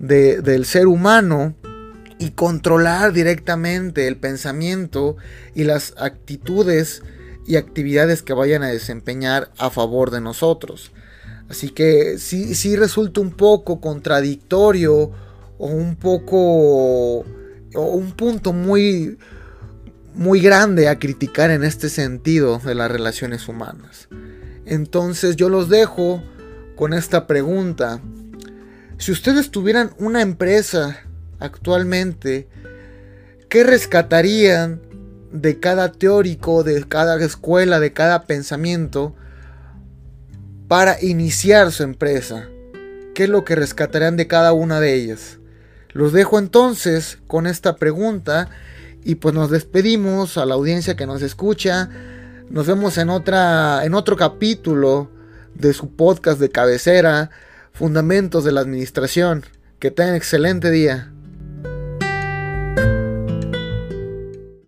del 0.00 0.64
ser 0.64 0.88
humano 0.88 1.54
y 2.18 2.30
controlar 2.30 3.12
directamente 3.12 4.08
el 4.08 4.16
pensamiento 4.16 5.16
y 5.54 5.62
las 5.62 5.94
actitudes 5.98 7.04
y 7.46 7.56
actividades 7.56 8.22
que 8.22 8.32
vayan 8.32 8.62
a 8.62 8.68
desempeñar 8.68 9.50
a 9.58 9.70
favor 9.70 10.10
de 10.10 10.20
nosotros. 10.20 10.92
Así 11.48 11.70
que 11.70 12.18
sí, 12.18 12.54
sí 12.54 12.76
resulta 12.76 13.20
un 13.20 13.32
poco 13.32 13.80
contradictorio 13.80 15.10
o 15.58 15.66
un 15.66 15.96
poco 15.96 17.18
o 17.18 17.24
un 17.74 18.12
punto 18.12 18.52
muy 18.52 19.18
muy 20.14 20.40
grande 20.40 20.88
a 20.88 20.98
criticar 20.98 21.50
en 21.50 21.64
este 21.64 21.88
sentido 21.88 22.58
de 22.58 22.74
las 22.74 22.90
relaciones 22.90 23.48
humanas. 23.48 24.08
Entonces 24.66 25.36
yo 25.36 25.48
los 25.48 25.68
dejo 25.68 26.22
con 26.76 26.92
esta 26.92 27.26
pregunta. 27.26 28.00
Si 28.98 29.10
ustedes 29.10 29.50
tuvieran 29.50 29.92
una 29.98 30.22
empresa 30.22 30.98
actualmente, 31.38 32.48
¿qué 33.48 33.64
rescatarían 33.64 34.80
de 35.32 35.58
cada 35.58 35.92
teórico, 35.92 36.62
de 36.62 36.84
cada 36.84 37.22
escuela, 37.24 37.80
de 37.80 37.92
cada 37.92 38.24
pensamiento 38.24 39.14
para 40.68 41.02
iniciar 41.02 41.72
su 41.72 41.82
empresa. 41.82 42.48
¿Qué 43.14 43.24
es 43.24 43.28
lo 43.28 43.44
que 43.44 43.56
rescatarán 43.56 44.16
de 44.16 44.26
cada 44.26 44.52
una 44.52 44.80
de 44.80 44.94
ellas? 44.94 45.38
Los 45.90 46.12
dejo 46.12 46.38
entonces 46.38 47.18
con 47.26 47.46
esta 47.46 47.76
pregunta 47.76 48.48
y 49.04 49.16
pues 49.16 49.34
nos 49.34 49.50
despedimos 49.50 50.38
a 50.38 50.46
la 50.46 50.54
audiencia 50.54 50.96
que 50.96 51.06
nos 51.06 51.22
escucha. 51.22 51.90
Nos 52.48 52.66
vemos 52.66 52.96
en 52.98 53.10
otra 53.10 53.84
en 53.84 53.94
otro 53.94 54.16
capítulo 54.16 55.10
de 55.54 55.72
su 55.72 55.90
podcast 55.94 56.38
de 56.40 56.50
cabecera, 56.50 57.30
Fundamentos 57.72 58.44
de 58.44 58.52
la 58.52 58.60
Administración. 58.60 59.44
Que 59.78 59.90
tengan 59.90 60.14
excelente 60.14 60.70
día. 60.70 61.11